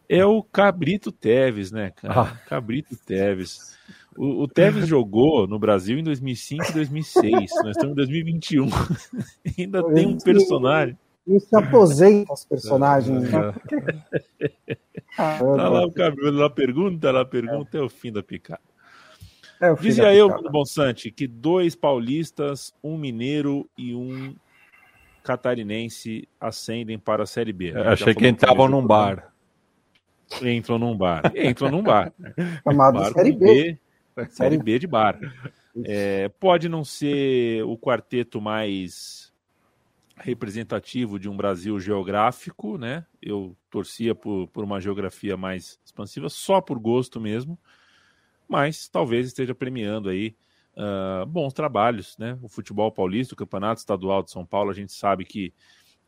[0.10, 2.22] é o Cabrito Teves, né, cara?
[2.22, 2.38] Ah.
[2.48, 3.78] Cabrito Teves.
[4.18, 7.51] O, o Tevez jogou no Brasil em 2005 e 2006.
[7.63, 8.68] Nós estamos em 2021.
[9.57, 10.97] Ainda tem um personagem.
[11.39, 13.32] Se aposenta os personagens.
[13.32, 13.53] Né?
[15.18, 18.61] tá lá o cabelo, lá pergunta, lá pergunta, é, é o fim da picada.
[19.59, 24.36] É Dizia eu, Bruno Bonsante, que dois paulistas, um mineiro e um
[25.24, 27.74] catarinense ascendem para a Série B.
[27.74, 29.34] achei que entravam num bar.
[30.41, 31.32] Entram num bar.
[31.36, 32.13] Entram num bar.
[32.63, 33.45] Chamado Série B.
[33.45, 33.80] B.
[34.30, 35.20] Série B de bar.
[35.84, 39.34] É, pode não ser o quarteto mais
[40.18, 43.05] representativo de um Brasil geográfico, né?
[43.22, 47.59] Eu torcia por, por uma geografia mais expansiva, só por gosto mesmo,
[48.47, 50.36] mas talvez esteja premiando aí
[50.78, 52.39] uh, bons trabalhos, né?
[52.41, 55.53] O futebol paulista, o campeonato estadual de São Paulo, a gente sabe que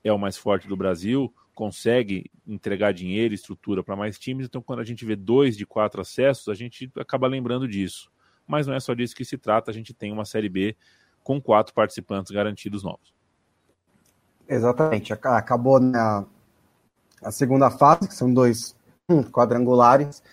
[0.08, 4.46] é o mais forte do Brasil, consegue entregar dinheiro e estrutura para mais times.
[4.46, 8.12] Então, quando a gente vê dois de quatro acessos, a gente acaba lembrando disso.
[8.46, 10.76] Mas não é só disso que se trata, a gente tem uma Série B
[11.24, 13.14] com quatro participantes garantidos novos.
[14.48, 15.12] Exatamente.
[15.12, 16.26] Acabou na
[17.22, 18.76] a segunda fase, que são dois
[19.10, 20.24] hum, quadrangulares.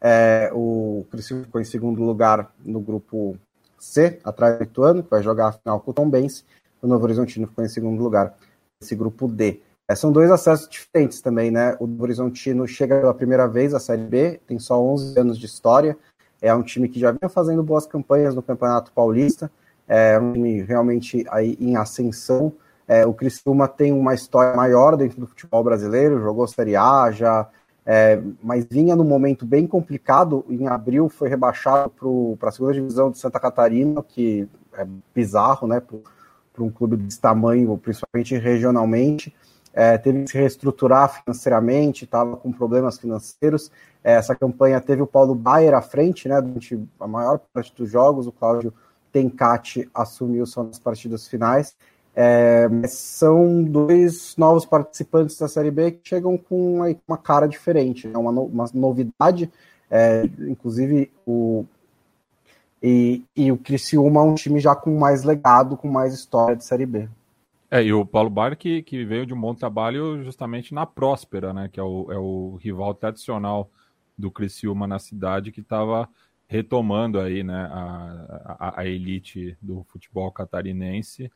[0.00, 3.38] É, o Criciúma ficou em segundo lugar no grupo
[3.78, 6.44] C, atrás do Ituano, que vai jogar a final com o Tom Benz.
[6.82, 8.34] O Novo Horizontino ficou em segundo lugar
[8.82, 9.60] nesse grupo D.
[9.88, 11.76] É, são dois acessos diferentes também, né?
[11.80, 15.96] O Horizontino chega pela primeira vez à Série B, tem só 11 anos de história,
[16.40, 19.50] é um time que já vinha fazendo boas campanhas no Campeonato Paulista,
[19.88, 22.52] é um time realmente aí em ascensão.
[22.86, 27.48] É, o Criciúma tem uma história maior dentro do futebol brasileiro, jogou Série A já,
[27.86, 30.44] é, mas vinha num momento bem complicado.
[30.48, 31.92] Em abril foi rebaixado
[32.38, 35.80] para a segunda divisão de Santa Catarina, que é bizarro, né?
[36.52, 39.34] Para um clube desse tamanho, principalmente regionalmente
[39.72, 43.70] é, teve que se reestruturar financeiramente, estava com problemas financeiros.
[44.04, 47.90] É, essa campanha teve o Paulo Baier à frente, né, durante a maior parte dos
[47.90, 48.72] jogos, o Cláudio
[49.10, 51.74] Tencati assumiu só nas partidas finais.
[52.14, 58.06] É, são dois novos participantes da Série B que chegam com aí, uma cara diferente,
[58.06, 59.50] né, uma, no, uma novidade.
[59.90, 61.64] É, inclusive, o,
[62.82, 66.64] e, e o Criciúma é um time já com mais legado, com mais história de
[66.64, 67.08] Série B.
[67.70, 71.54] É, e o Paulo Bar que, que veio de um bom trabalho justamente na Próspera,
[71.54, 71.70] né?
[71.72, 73.70] Que é o, é o rival tradicional
[74.18, 76.08] do Criciúma na cidade, que estava
[76.46, 81.32] retomando aí, né, a, a, a, elite do futebol catarinense.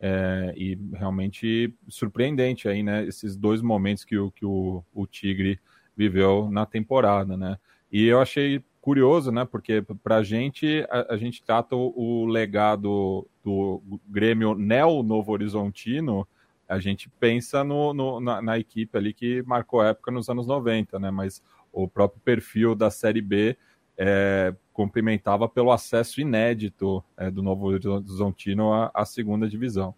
[0.00, 3.06] É, e realmente surpreendente aí, né?
[3.06, 5.60] Esses dois momentos que o, que o, o Tigre
[5.96, 7.56] viveu na temporada, né?
[7.92, 9.44] E eu achei curioso, né?
[9.44, 16.24] Porque para a gente, a gente trata o, legado do Grêmio Neo Novo Horizontino,
[16.68, 21.00] a gente pensa no, no na, na, equipe ali que marcou época nos anos 90,
[21.00, 21.10] né?
[21.10, 23.56] Mas o próprio perfil da Série B
[23.98, 29.96] é, cumprimentava pelo acesso inédito é, do Novo Horizontino à, à segunda divisão.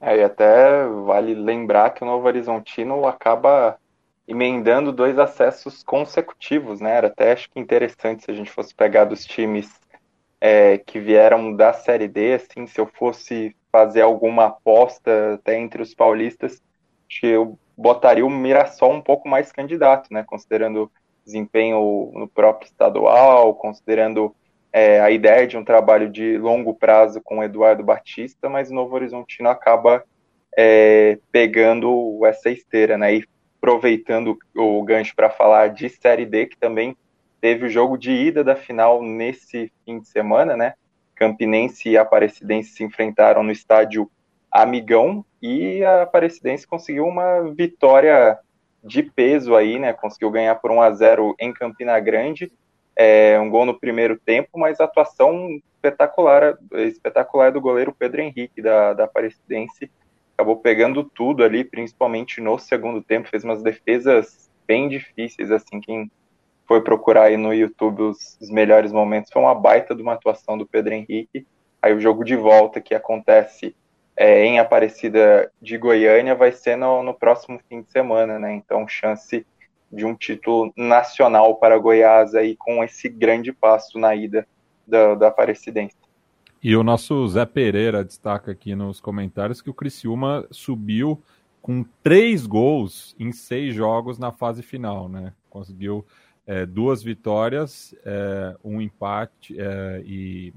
[0.00, 3.80] É, e até vale lembrar que o Novo Horizontino acaba
[4.30, 6.92] emendando dois acessos consecutivos, né?
[6.92, 9.68] Era até acho que interessante se a gente fosse pegar dos times
[10.40, 15.82] é, que vieram da Série D, assim, se eu fosse fazer alguma aposta até entre
[15.82, 16.62] os paulistas,
[17.08, 20.22] acho que eu botaria o Mirassol um pouco mais candidato, né?
[20.22, 20.90] Considerando
[21.24, 24.34] desempenho no próprio estadual, considerando
[24.72, 28.74] é, a ideia de um trabalho de longo prazo com o Eduardo Batista, mas o
[28.74, 30.04] Novo Horizontino acaba
[30.56, 33.16] é, pegando essa esteira, né?
[33.16, 33.24] E
[33.60, 36.96] aproveitando o gancho para falar de Série D, que também
[37.40, 40.74] teve o jogo de ida da final nesse fim de semana, né?
[41.14, 44.10] Campinense e Aparecidense se enfrentaram no estádio
[44.50, 48.38] Amigão e a Aparecidense conseguiu uma vitória
[48.82, 49.92] de peso aí, né?
[49.92, 52.50] Conseguiu ganhar por 1 a 0 em Campina Grande,
[52.96, 58.94] é, um gol no primeiro tempo, mas atuação espetacular, espetacular do goleiro Pedro Henrique da,
[58.94, 59.90] da Aparecidense
[60.40, 66.10] acabou pegando tudo ali, principalmente no segundo tempo, fez umas defesas bem difíceis, assim, quem
[66.66, 70.56] foi procurar aí no YouTube os, os melhores momentos, foi uma baita de uma atuação
[70.56, 71.46] do Pedro Henrique.
[71.82, 73.76] Aí o jogo de volta que acontece
[74.16, 78.54] é, em Aparecida de Goiânia vai ser no, no próximo fim de semana, né?
[78.54, 79.46] Então, chance
[79.92, 84.46] de um título nacional para Goiás aí com esse grande passo na ida
[84.86, 85.99] da, da Aparecidense.
[86.62, 91.22] E o nosso Zé Pereira destaca aqui nos comentários que o Criciúma subiu
[91.62, 95.32] com três gols em seis jogos na fase final, né?
[95.48, 96.04] Conseguiu
[96.46, 100.52] é, duas vitórias, é, um empate é, e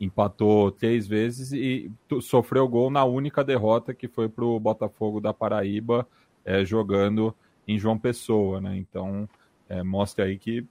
[0.00, 1.90] empatou três vezes e
[2.22, 6.06] sofreu gol na única derrota que foi para o Botafogo da Paraíba
[6.44, 7.34] é, jogando
[7.68, 8.74] em João Pessoa, né?
[8.76, 9.28] Então
[9.68, 10.64] é, mostra aí que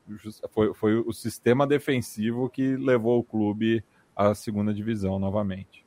[0.51, 3.83] foi, foi o sistema defensivo que levou o clube
[4.15, 5.85] à segunda divisão novamente.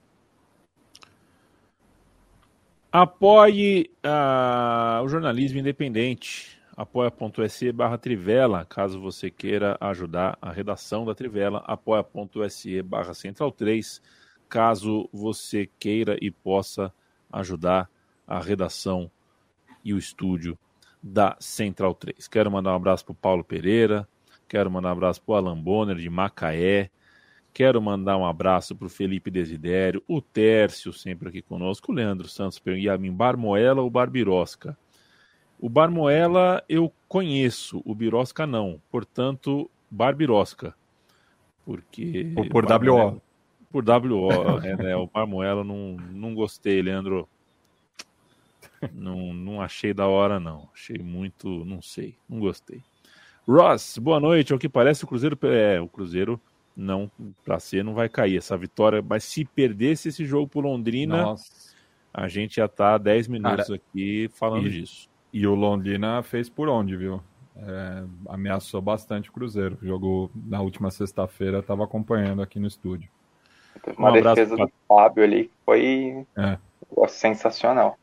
[2.90, 6.58] Apoie uh, o jornalismo independente.
[6.76, 11.58] apoia.se barra Trivela, caso você queira ajudar a redação da Trivela.
[11.66, 14.00] apoia.se barra Central 3,
[14.48, 16.92] caso você queira e possa
[17.30, 17.90] ajudar
[18.26, 19.10] a redação
[19.84, 20.58] e o estúdio
[21.02, 22.26] da Central 3.
[22.26, 24.08] Quero mandar um abraço para o Paulo Pereira,
[24.48, 26.90] quero mandar um abraço para o Alan Bonner de Macaé,
[27.58, 32.28] quero mandar um abraço para o Felipe Desidério, o Tércio sempre aqui conosco, o Leandro
[32.28, 34.78] Santos e a mim, Barmoela ou Barbirosca?
[35.58, 40.72] O Barmoela eu conheço, o Birosca não, portanto, Barbirosca.
[41.64, 42.30] Porque.
[42.32, 43.20] Por, por WO.
[43.72, 44.30] Por WO,
[44.62, 44.94] é, né?
[44.94, 47.28] O Barmoela não, não gostei, Leandro
[48.94, 50.68] não, não achei da hora, não.
[50.72, 51.64] Achei muito.
[51.64, 52.14] Não sei.
[52.28, 52.84] Não gostei.
[53.48, 54.52] Ross, boa noite.
[54.52, 55.36] Ao que parece, o Cruzeiro.
[55.42, 56.40] É, o Cruzeiro
[56.78, 57.10] não.
[57.44, 59.02] Pra ser, não vai cair essa vitória.
[59.02, 61.74] Mas se perdesse esse jogo pro Londrina, Nossa.
[62.12, 65.08] a gente já tá 10 minutos Cara, aqui falando e, disso.
[65.32, 67.20] E o Londrina fez por onde, viu?
[67.56, 69.76] É, ameaçou bastante o Cruzeiro.
[69.82, 73.10] Jogou na última sexta-feira, estava acompanhando aqui no estúdio.
[73.98, 76.56] uma um defesa do Fábio ali foi é.
[77.08, 77.98] sensacional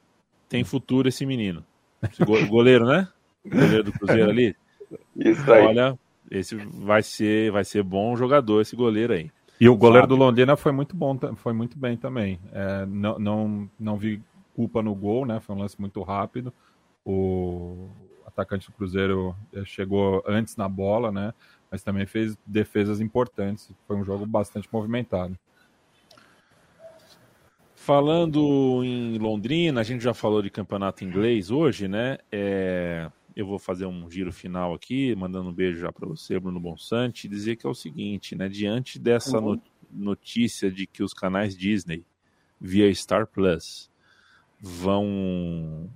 [0.55, 1.65] tem futuro esse menino.
[2.01, 3.07] Esse goleiro, né?
[3.45, 4.55] Goleiro do Cruzeiro ali.
[5.15, 5.65] Isso aí.
[5.65, 5.97] Olha,
[6.30, 9.32] esse vai ser, vai ser bom jogador esse goleiro aí.
[9.59, 10.15] E o goleiro Sabe?
[10.15, 12.39] do Londrina foi muito bom, foi muito bem também.
[12.51, 14.21] É, não, não, não vi
[14.53, 15.39] culpa no gol, né?
[15.39, 16.53] Foi um lance muito rápido.
[17.05, 17.89] O
[18.26, 21.34] atacante do Cruzeiro é, chegou antes na bola, né?
[21.71, 23.71] Mas também fez defesas importantes.
[23.88, 25.38] Foi um jogo bastante movimentado.
[27.76, 32.17] Falando em Londrina, a gente já falou de campeonato inglês hoje, né?
[32.32, 36.59] É, eu vou fazer um giro final aqui, mandando um beijo já para você, Bruno
[36.59, 38.47] Bonsante, e dizer que é o seguinte, né?
[38.47, 39.59] Diante dessa uhum.
[39.91, 42.05] notícia de que os canais Disney,
[42.59, 43.91] via Star Plus,
[44.59, 45.89] vão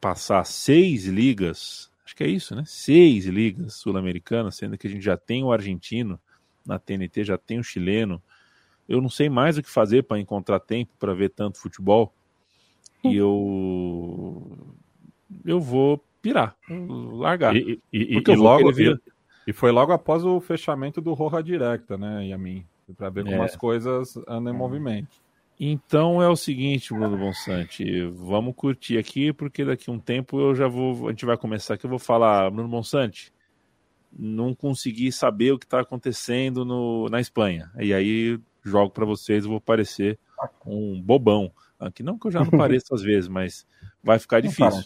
[0.00, 2.64] passar seis ligas, acho que é isso, né?
[2.66, 6.18] Seis ligas sul-americanas, sendo que a gente já tem o argentino
[6.64, 8.22] na TNT, já tem o chileno,
[8.88, 12.12] eu não sei mais o que fazer para encontrar tempo para ver tanto futebol.
[13.04, 14.74] E eu
[15.44, 17.56] eu vou pirar, largar.
[17.56, 19.00] E, e, e logo ver...
[19.46, 22.64] e foi logo após o fechamento do Roja Directa, né, Yamin?
[22.96, 23.44] Para ver como é.
[23.44, 25.20] as coisas andam em movimento.
[25.62, 30.54] Então é o seguinte, Bruno Bonsante, vamos curtir aqui, porque daqui a um tempo eu
[30.54, 31.08] já vou.
[31.08, 33.30] A gente vai começar aqui, eu vou falar, Bruno Bonsante,
[34.10, 37.70] não consegui saber o que está acontecendo no, na Espanha.
[37.78, 40.18] E aí jogo para vocês, eu vou parecer
[40.64, 41.52] um bobão.
[41.78, 43.66] Aqui não que eu já não pareço às vezes, mas
[44.02, 44.84] vai ficar difícil.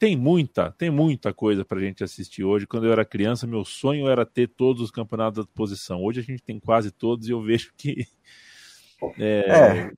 [0.00, 2.66] Tem muita, tem muita coisa para a gente assistir hoje.
[2.66, 6.02] Quando eu era criança, meu sonho era ter todos os campeonatos da posição.
[6.02, 8.06] Hoje a gente tem quase todos e eu vejo que
[9.20, 9.92] é,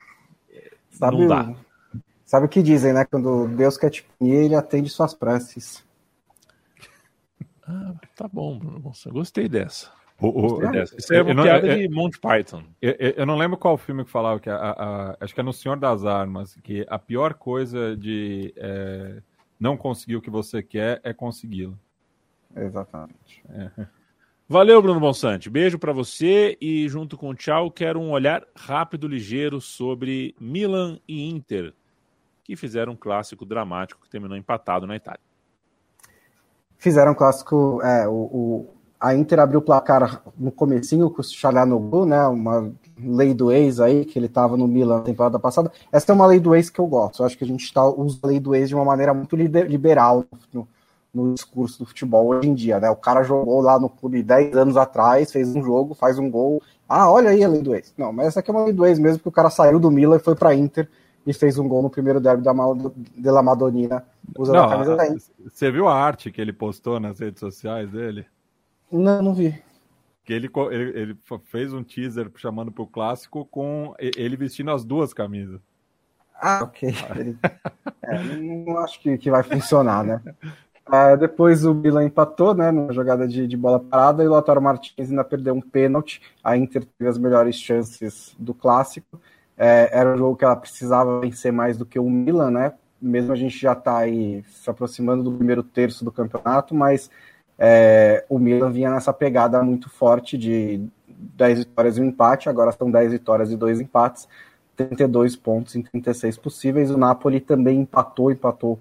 [0.50, 1.54] é sabe, não dá.
[2.26, 3.04] Sabe o que dizem, né?
[3.04, 5.84] Quando Deus quer te punir, ele atende suas preces.
[7.64, 8.92] Ah, tá bom, Bruno.
[9.12, 9.88] Gostei dessa.
[10.20, 12.64] O, o, Isso é uma não, piada de Monty Python.
[12.80, 15.52] Eu, eu, não lembro qual filme que falava, que a, a, acho que é no
[15.52, 19.22] Senhor das Armas, que a pior coisa de é,
[19.62, 21.78] não conseguir o que você quer é consegui-lo.
[22.54, 23.44] Exatamente.
[23.48, 23.86] É.
[24.48, 25.48] Valeu, Bruno Bonsante.
[25.48, 30.98] Beijo para você e junto com o tchau, quero um olhar rápido, ligeiro sobre Milan
[31.06, 31.72] e Inter,
[32.42, 35.20] que fizeram um clássico dramático que terminou empatado na Itália.
[36.76, 41.24] Fizeram um clássico, é, o, o a Inter abriu o placar no comecinho com o
[41.24, 42.24] Chalanoglu, né?
[42.28, 45.72] Uma lei do ex aí, que ele estava no Milan na temporada passada.
[45.90, 47.20] Essa é uma lei do ex que eu gosto.
[47.20, 49.34] Eu acho que a gente tá, usa a lei do ex de uma maneira muito
[49.34, 50.68] liberal no,
[51.12, 52.88] no, discurso do futebol hoje em dia, né?
[52.90, 56.62] O cara jogou lá no clube 10 anos atrás, fez um jogo, faz um gol.
[56.88, 57.92] Ah, olha aí a lei do ex.
[57.98, 59.90] Não, mas essa aqui é uma lei do ex mesmo, porque o cara saiu do
[59.90, 60.88] Milan e foi para Inter
[61.26, 64.04] e fez um gol no primeiro derby da, de La Madonina
[64.38, 65.22] usando não, a camisa da Inter.
[65.44, 68.24] Você viu a arte que ele postou nas redes sociais dele?
[68.92, 69.60] Não, não vi.
[70.24, 75.12] Que ele, ele, ele fez um teaser chamando pro clássico com ele vestindo as duas
[75.12, 75.60] camisas.
[76.42, 76.92] Ah, ok.
[78.04, 80.20] É, não acho que, que vai funcionar, né?
[80.88, 84.60] Uh, depois o Milan empatou, né, numa jogada de, de bola parada, e o Lautaro
[84.60, 86.20] Martins ainda perdeu um pênalti.
[86.42, 89.20] A Inter teve as melhores chances do clássico.
[89.56, 92.72] É, era um jogo que ela precisava vencer mais do que o Milan, né?
[93.00, 97.08] Mesmo a gente já está aí se aproximando do primeiro terço do campeonato, mas
[97.64, 102.72] é, o Milan vinha nessa pegada muito forte de 10 vitórias e um empate, agora
[102.72, 104.26] são 10 vitórias e dois empates,
[104.76, 106.90] 32 pontos em 36 possíveis.
[106.90, 108.80] O Napoli também empatou, empatou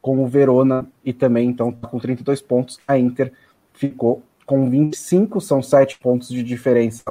[0.00, 2.78] com o Verona e também então tá com 32 pontos.
[2.86, 3.32] A Inter
[3.72, 7.02] ficou com 25, são 7 pontos de diferença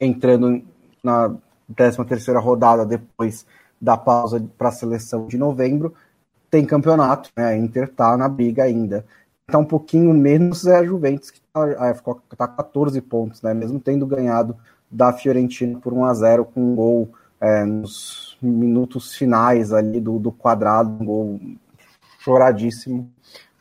[0.00, 0.62] entrando
[1.02, 1.34] na
[1.74, 3.44] 13 terceira rodada depois
[3.80, 5.92] da pausa para a seleção de novembro.
[6.48, 7.46] Tem campeonato, né?
[7.46, 9.04] A Inter tá na briga ainda.
[9.52, 13.52] Tá um pouquinho menos é a Juventus, que tá, é, ficou, tá 14 pontos, né?
[13.52, 14.56] Mesmo tendo ganhado
[14.90, 20.18] da Fiorentina por 1 a 0 com um gol é, nos minutos finais ali do,
[20.18, 21.40] do quadrado, um gol
[22.20, 23.10] choradíssimo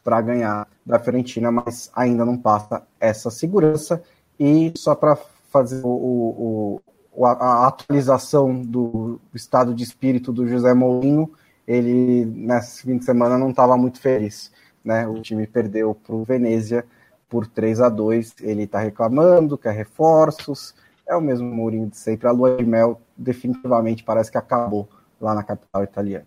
[0.01, 4.01] para ganhar da Fiorentina, mas ainda não passa essa segurança.
[4.39, 5.17] E só para
[5.51, 6.79] fazer o,
[7.13, 11.29] o, a atualização do estado de espírito do José Mourinho,
[11.67, 14.53] ele nesse fim de semana não estava muito feliz.
[14.83, 15.07] Né?
[15.07, 16.85] O time perdeu para o Venezia
[17.29, 20.75] por 3 a 2 Ele está reclamando, quer reforços.
[21.07, 22.27] É o mesmo Mourinho de sempre.
[22.27, 24.87] A lua de mel definitivamente parece que acabou
[25.19, 26.25] lá na capital italiana.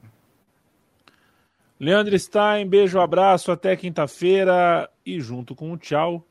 [1.79, 6.25] Leandro Stein, beijo, abraço, até quinta-feira e junto com o tchau,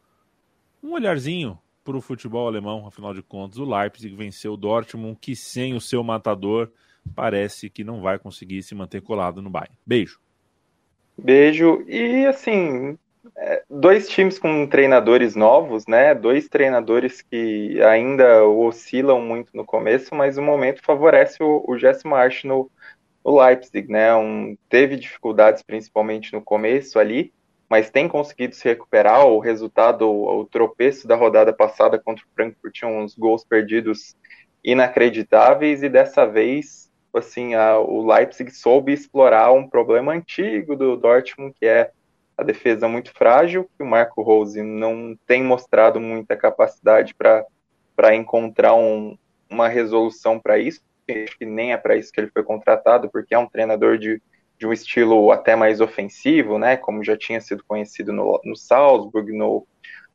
[0.81, 5.35] um olharzinho para o futebol alemão, afinal de contas, o Leipzig venceu o Dortmund, que
[5.35, 6.71] sem o seu matador
[7.13, 9.77] parece que não vai conseguir se manter colado no Bayern.
[9.85, 10.19] Beijo.
[11.17, 11.83] Beijo.
[11.87, 12.97] E assim,
[13.37, 16.13] é, dois times com treinadores novos, né?
[16.13, 22.07] Dois treinadores que ainda oscilam muito no começo, mas o momento favorece o, o Jesse
[22.07, 22.69] March no,
[23.23, 24.13] o Leipzig, né?
[24.15, 27.33] Um, teve dificuldades principalmente no começo ali,
[27.69, 29.25] mas tem conseguido se recuperar.
[29.25, 34.15] O resultado, o, o tropeço da rodada passada contra o Frankfurt tinha uns gols perdidos
[34.63, 36.82] inacreditáveis e dessa vez,
[37.17, 41.91] assim, a, o Leipzig soube explorar um problema antigo do Dortmund, que é
[42.37, 48.73] a defesa muito frágil, que o Marco Rose não tem mostrado muita capacidade para encontrar
[48.73, 49.17] um,
[49.49, 50.81] uma resolução para isso.
[51.09, 54.21] Acho que nem é para isso que ele foi contratado, porque é um treinador de,
[54.57, 59.31] de um estilo até mais ofensivo, né, como já tinha sido conhecido no, no Salzburg,
[59.31, 59.67] no,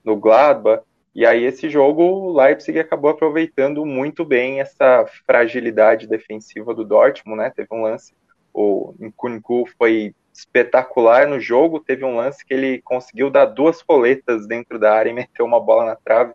[0.02, 0.82] no Gladbach,
[1.18, 7.38] e aí esse jogo o Leipzig acabou aproveitando muito bem essa fragilidade defensiva do Dortmund,
[7.42, 8.14] né, teve um lance,
[8.54, 14.46] o Nkunku foi espetacular no jogo, teve um lance que ele conseguiu dar duas roletas
[14.46, 16.34] dentro da área e meter uma bola na trave,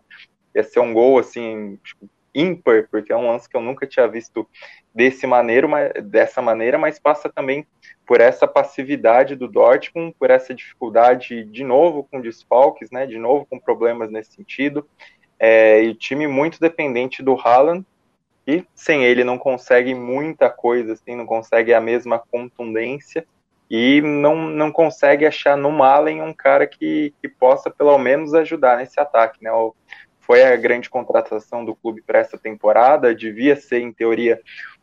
[0.54, 1.78] ia ser um gol, assim,
[2.34, 4.48] ímpar, porque é um lance que eu nunca tinha visto
[4.94, 7.66] desse maneiro, mas, dessa maneira, mas passa também
[8.06, 13.46] por essa passividade do Dortmund, por essa dificuldade, de novo, com desfalques, né, de novo
[13.46, 14.86] com problemas nesse sentido,
[15.38, 17.84] é, e time muito dependente do Haaland,
[18.46, 23.26] e sem ele não consegue muita coisa, assim, não consegue a mesma contundência,
[23.70, 28.76] e não, não consegue achar no Malen um cara que, que possa pelo menos ajudar
[28.76, 29.74] nesse ataque, né, o,
[30.26, 34.40] foi a grande contratação do clube para essa temporada, devia ser, em teoria,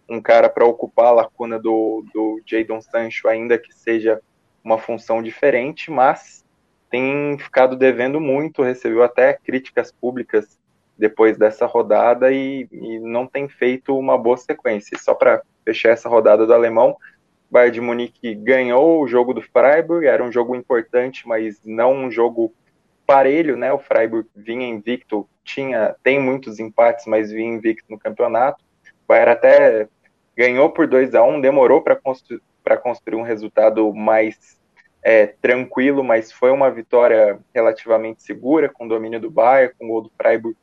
[0.07, 4.21] um cara para ocupar a lacuna do, do Jadon Sancho, ainda que seja
[4.63, 6.45] uma função diferente, mas
[6.89, 10.59] tem ficado devendo muito, recebeu até críticas públicas
[10.97, 14.97] depois dessa rodada e, e não tem feito uma boa sequência.
[14.99, 16.95] Só para fechar essa rodada do alemão,
[17.49, 22.11] Bayern de Munique ganhou o jogo do Freiburg, era um jogo importante, mas não um
[22.11, 22.53] jogo
[23.11, 23.73] parelho, né?
[23.73, 28.63] O Freiburg vinha invicto, tinha tem muitos empates, mas vinha invicto no campeonato.
[29.03, 29.87] O Bayern até
[30.35, 32.39] ganhou por 2 a 1 um, demorou para constru
[32.81, 34.57] construir um resultado mais
[35.03, 40.01] é, tranquilo, mas foi uma vitória relativamente segura, com domínio do Bayern, com o gol
[40.03, 40.55] do Freiburg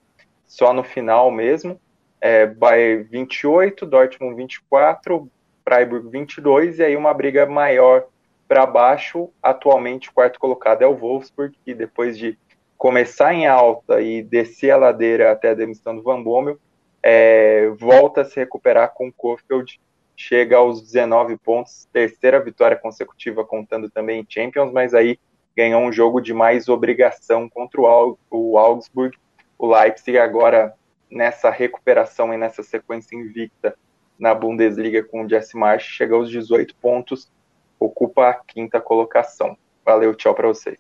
[0.47, 1.79] só no final mesmo.
[2.19, 5.31] É, Bayern 28, Dortmund 24,
[5.63, 8.07] Freiburg 22, e aí uma briga maior
[8.49, 12.39] para baixo, atualmente o quarto colocado é o Wolfsburg, que depois de
[12.79, 16.59] começar em alta e descer a ladeira até a demissão do Van Bommel,
[17.03, 19.79] é, volta a se recuperar com o Kofeld,
[20.17, 25.19] chega aos 19 pontos, terceira vitória consecutiva contando também em Champions, mas aí
[25.57, 29.17] ganhou um jogo de mais obrigação contra o, o Augsburg.
[29.59, 30.75] O Leipzig agora
[31.11, 33.77] nessa recuperação e nessa sequência invicta
[34.19, 37.31] na Bundesliga com o Jesse March, chega aos 18 pontos,
[37.79, 39.57] ocupa a quinta colocação.
[39.85, 40.79] Valeu, tchau para vocês.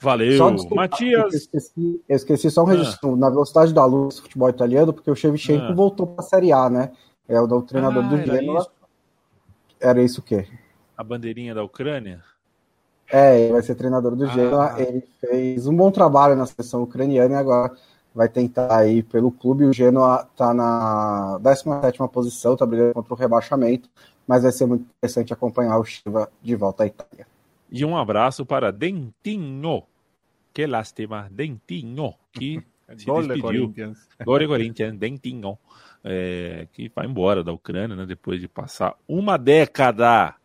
[0.00, 1.32] Valeu, só, desculpa, Matias.
[1.32, 2.70] Eu esqueci, eu esqueci, só um ah.
[2.70, 5.74] registro na velocidade da luz do futebol italiano, porque o Shevchenko ah.
[5.74, 6.92] voltou para a Série A, né?
[7.28, 8.66] É o, o treinador ah, do Genoa.
[9.80, 10.46] Era isso o quê?
[10.96, 12.22] A bandeirinha da Ucrânia?
[13.10, 14.28] É, ele vai ser treinador do ah.
[14.28, 14.74] Genoa.
[14.80, 17.72] Ele fez um bom trabalho na seleção ucraniana e agora
[18.14, 19.64] vai tentar ir pelo clube.
[19.64, 23.88] O Genoa está na 17 posição, está brigando contra o rebaixamento,
[24.28, 27.26] mas vai ser muito interessante acompanhar o Chiva de volta à Itália.
[27.70, 29.82] E um abraço para Dentinho.
[30.52, 32.62] Que lástima, Dentinho, que
[32.96, 33.42] se despediu.
[33.42, 34.08] Corinthians.
[34.24, 35.58] Corinthians, Dentinho.
[36.04, 40.36] É, que vai embora da Ucrânia, né, depois de passar uma década,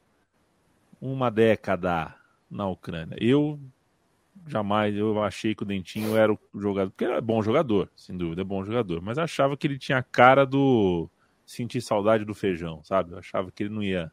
[1.00, 2.16] uma década
[2.50, 3.16] na Ucrânia.
[3.20, 3.60] Eu
[4.48, 8.18] jamais, eu achei que o Dentinho era o jogador, porque ele é bom jogador, sem
[8.18, 11.08] dúvida, é bom jogador, mas achava que ele tinha a cara do
[11.46, 13.12] sentir saudade do feijão, sabe?
[13.12, 14.12] Eu achava que ele não ia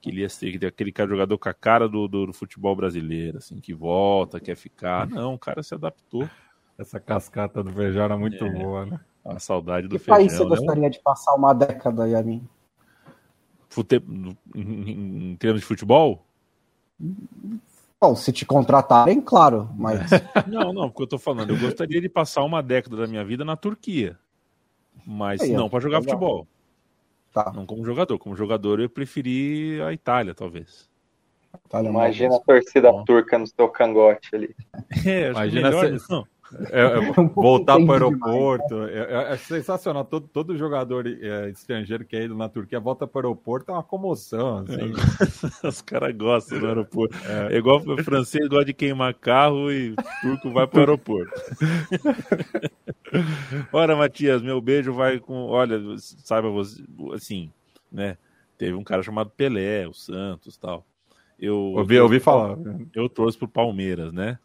[0.00, 3.36] que ele ia ser aquele cara jogador com a cara do, do, do, futebol brasileiro,
[3.36, 5.06] assim, que volta, quer ficar.
[5.06, 6.28] Não, o cara se adaptou.
[6.78, 9.00] Essa cascata do feijão era muito é, boa, né?
[9.22, 10.16] A saudade do que feijão.
[10.16, 10.48] país você né?
[10.48, 12.48] gostaria de passar uma década, Yamin?
[13.68, 14.02] Fute...
[14.54, 16.24] Em, em termos de futebol?
[18.00, 20.10] Bom, se te contratarem, claro, mas.
[20.48, 23.44] não, não, porque eu tô falando, eu gostaria de passar uma década da minha vida
[23.44, 24.18] na Turquia.
[25.06, 26.14] Mas Aí, não para jogar legal.
[26.14, 26.46] futebol.
[27.32, 27.52] Tá.
[27.54, 28.18] Não como jogador.
[28.18, 30.88] Como jogador, eu preferi a Itália, talvez.
[31.66, 33.04] Itália é Imagina a torcida bom.
[33.04, 34.54] turca no seu cangote ali.
[35.06, 36.10] É, Imagina melhor, se...
[36.10, 36.26] não.
[36.70, 38.82] É, é, voltar para o aeroporto.
[38.84, 40.04] É, é, é, sensacional.
[40.04, 43.74] Todo, todo jogador é, estrangeiro que é ido na Turquia volta para o aeroporto, é
[43.74, 44.58] uma comoção.
[44.58, 44.92] Assim.
[45.66, 47.16] Os caras gostam do aeroporto.
[47.26, 51.32] É, igual o francês gosta de queimar carro e o turco vai para o aeroporto.
[53.72, 55.46] Ora, Matias, meu beijo vai com.
[55.46, 56.82] Olha, saiba você,
[57.14, 57.50] assim,
[57.90, 58.16] né?
[58.58, 60.84] Teve um cara chamado Pelé, o Santos tal.
[61.38, 62.58] Eu ouvi, eu ouvi falar.
[62.94, 64.38] Eu trouxe pro Palmeiras, né?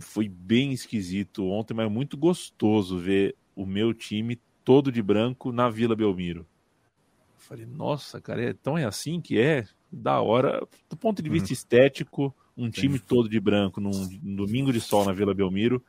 [0.00, 5.70] Foi bem esquisito ontem, mas muito gostoso ver o meu time todo de branco na
[5.70, 6.46] Vila Belmiro.
[7.38, 9.66] falei, nossa, cara, é, então é assim que é?
[9.92, 11.54] Da hora, do ponto de vista uhum.
[11.54, 12.70] estético, um Sim.
[12.72, 13.90] time todo de branco num,
[14.22, 15.82] num domingo de sol na Vila Belmiro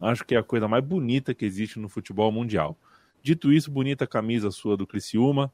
[0.00, 2.76] Acho que é a coisa mais bonita que existe no futebol mundial.
[3.22, 5.52] Dito isso, bonita camisa sua do Criciúma.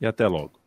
[0.00, 0.57] E até logo.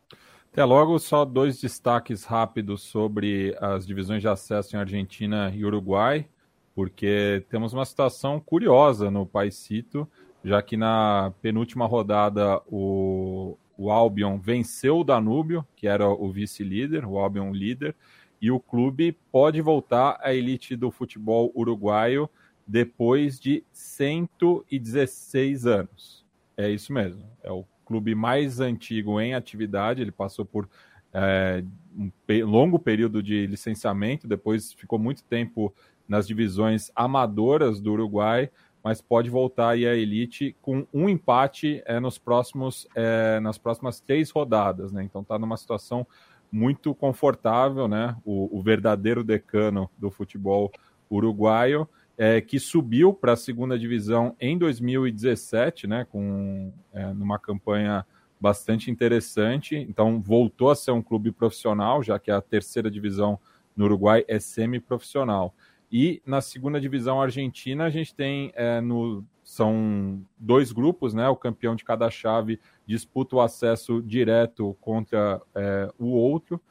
[0.51, 6.27] Até logo, só dois destaques rápidos sobre as divisões de acesso em Argentina e Uruguai,
[6.75, 10.05] porque temos uma situação curiosa no Paisito,
[10.43, 17.05] já que na penúltima rodada o, o Albion venceu o Danúbio, que era o vice-líder,
[17.05, 17.95] o Albion líder,
[18.41, 22.29] e o clube pode voltar à elite do futebol uruguaio
[22.67, 26.25] depois de 116 anos.
[26.57, 27.23] É isso mesmo.
[27.41, 30.01] É o clube mais antigo em atividade.
[30.01, 30.69] Ele passou por
[31.13, 31.61] é,
[31.97, 35.73] um longo período de licenciamento, depois ficou muito tempo
[36.07, 38.49] nas divisões amadoras do Uruguai,
[38.81, 43.99] mas pode voltar aí à elite com um empate é, nos próximos, é, nas próximas
[43.99, 44.93] três rodadas.
[44.93, 45.03] Né?
[45.03, 46.07] Então está numa situação
[46.49, 48.15] muito confortável, né?
[48.25, 50.71] O, o verdadeiro decano do futebol
[51.09, 51.87] uruguaio
[52.22, 58.05] é, que subiu para a segunda divisão em 2017, né, com é, numa campanha
[58.39, 59.76] bastante interessante.
[59.76, 63.39] Então voltou a ser um clube profissional, já que a terceira divisão
[63.76, 65.51] no Uruguai é semi-profissional.
[65.91, 71.28] E na segunda divisão argentina a gente tem é, no são dois grupos, né?
[71.28, 76.62] O campeão de cada chave disputa o acesso direto contra é, o outro.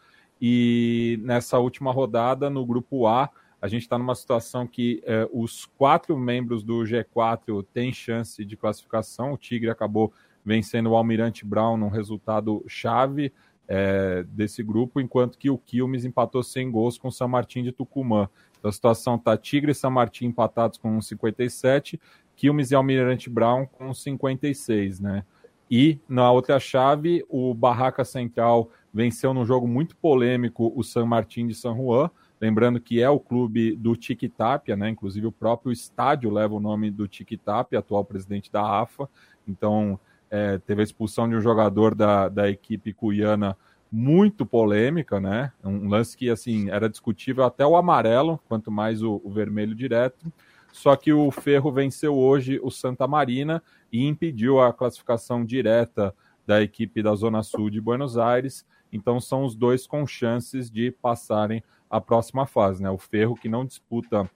[0.40, 3.28] E nessa última rodada, no grupo A,
[3.60, 8.56] a gente está numa situação que é, os quatro membros do G4 têm chance de
[8.56, 9.32] classificação.
[9.32, 10.12] O Tigre acabou
[10.44, 13.32] vencendo o Almirante Brown num resultado chave
[13.68, 17.70] é, desse grupo, enquanto que o Quilmes empatou sem gols com o San Martín de
[17.70, 18.28] Tucumã.
[18.58, 22.00] Então a situação está Tigre e San Martín empatados com 57,
[22.34, 25.24] Quilmes e Almirante Brown com 56, né?
[25.70, 31.46] E na outra chave, o Barraca Central venceu num jogo muito polêmico o San Martín
[31.46, 32.10] de San Juan,
[32.40, 34.88] Lembrando que é o clube do Tic Tapia, né?
[34.88, 39.08] Inclusive o próprio estádio leva o nome do Tic Tapia, atual presidente da AFA.
[39.46, 40.00] Então
[40.30, 43.56] é, teve a expulsão de um jogador da, da equipe cuiana
[43.92, 45.52] muito polêmica, né?
[45.62, 50.32] Um lance que assim era discutível até o amarelo, quanto mais o, o vermelho direto.
[50.72, 53.62] Só que o Ferro venceu hoje o Santa Marina
[53.92, 56.14] e impediu a classificação direta
[56.46, 58.64] da equipe da Zona Sul de Buenos Aires.
[58.92, 62.88] Então são os dois com chances de passarem a próxima fase, né?
[62.88, 64.30] O Ferro que não disputa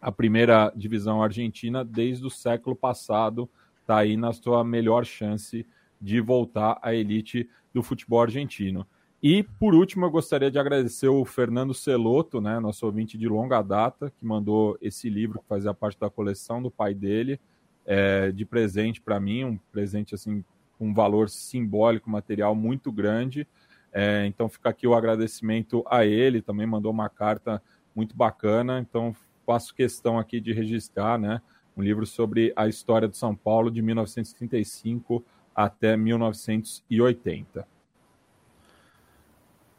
[0.00, 3.48] a primeira divisão argentina desde o século passado,
[3.80, 5.64] está aí na sua melhor chance
[6.00, 8.86] de voltar à elite do futebol argentino.
[9.22, 13.62] E, por último, eu gostaria de agradecer o Fernando Celoto, né, nosso ouvinte de longa
[13.62, 17.40] data, que mandou esse livro que fazia parte da coleção do pai dele,
[17.84, 20.44] é, de presente para mim, um presente assim
[20.78, 23.46] com um valor simbólico, material muito grande.
[23.92, 27.62] É, então fica aqui o agradecimento a ele, também mandou uma carta
[27.94, 29.14] muito bacana, então
[29.46, 31.40] faço questão aqui de registrar, né,
[31.76, 37.66] um livro sobre a história de São Paulo de 1935 até 1980.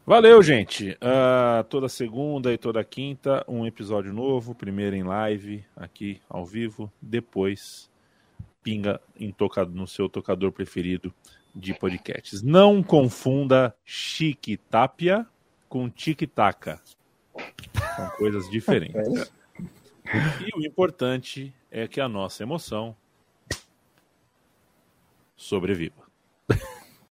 [0.08, 0.92] Valeu, gente.
[0.92, 4.54] Uh, toda segunda e toda quinta, um episódio novo.
[4.54, 6.90] Primeiro em live, aqui ao vivo.
[7.00, 7.90] Depois,
[8.62, 11.12] pinga em tocado, no seu tocador preferido
[11.54, 12.42] de podcasts.
[12.42, 15.26] Não confunda Chique Tapia
[15.68, 16.80] com Tic Taca.
[17.96, 19.32] São coisas diferentes.
[20.40, 22.96] e o importante é que a nossa emoção
[25.36, 26.08] sobreviva.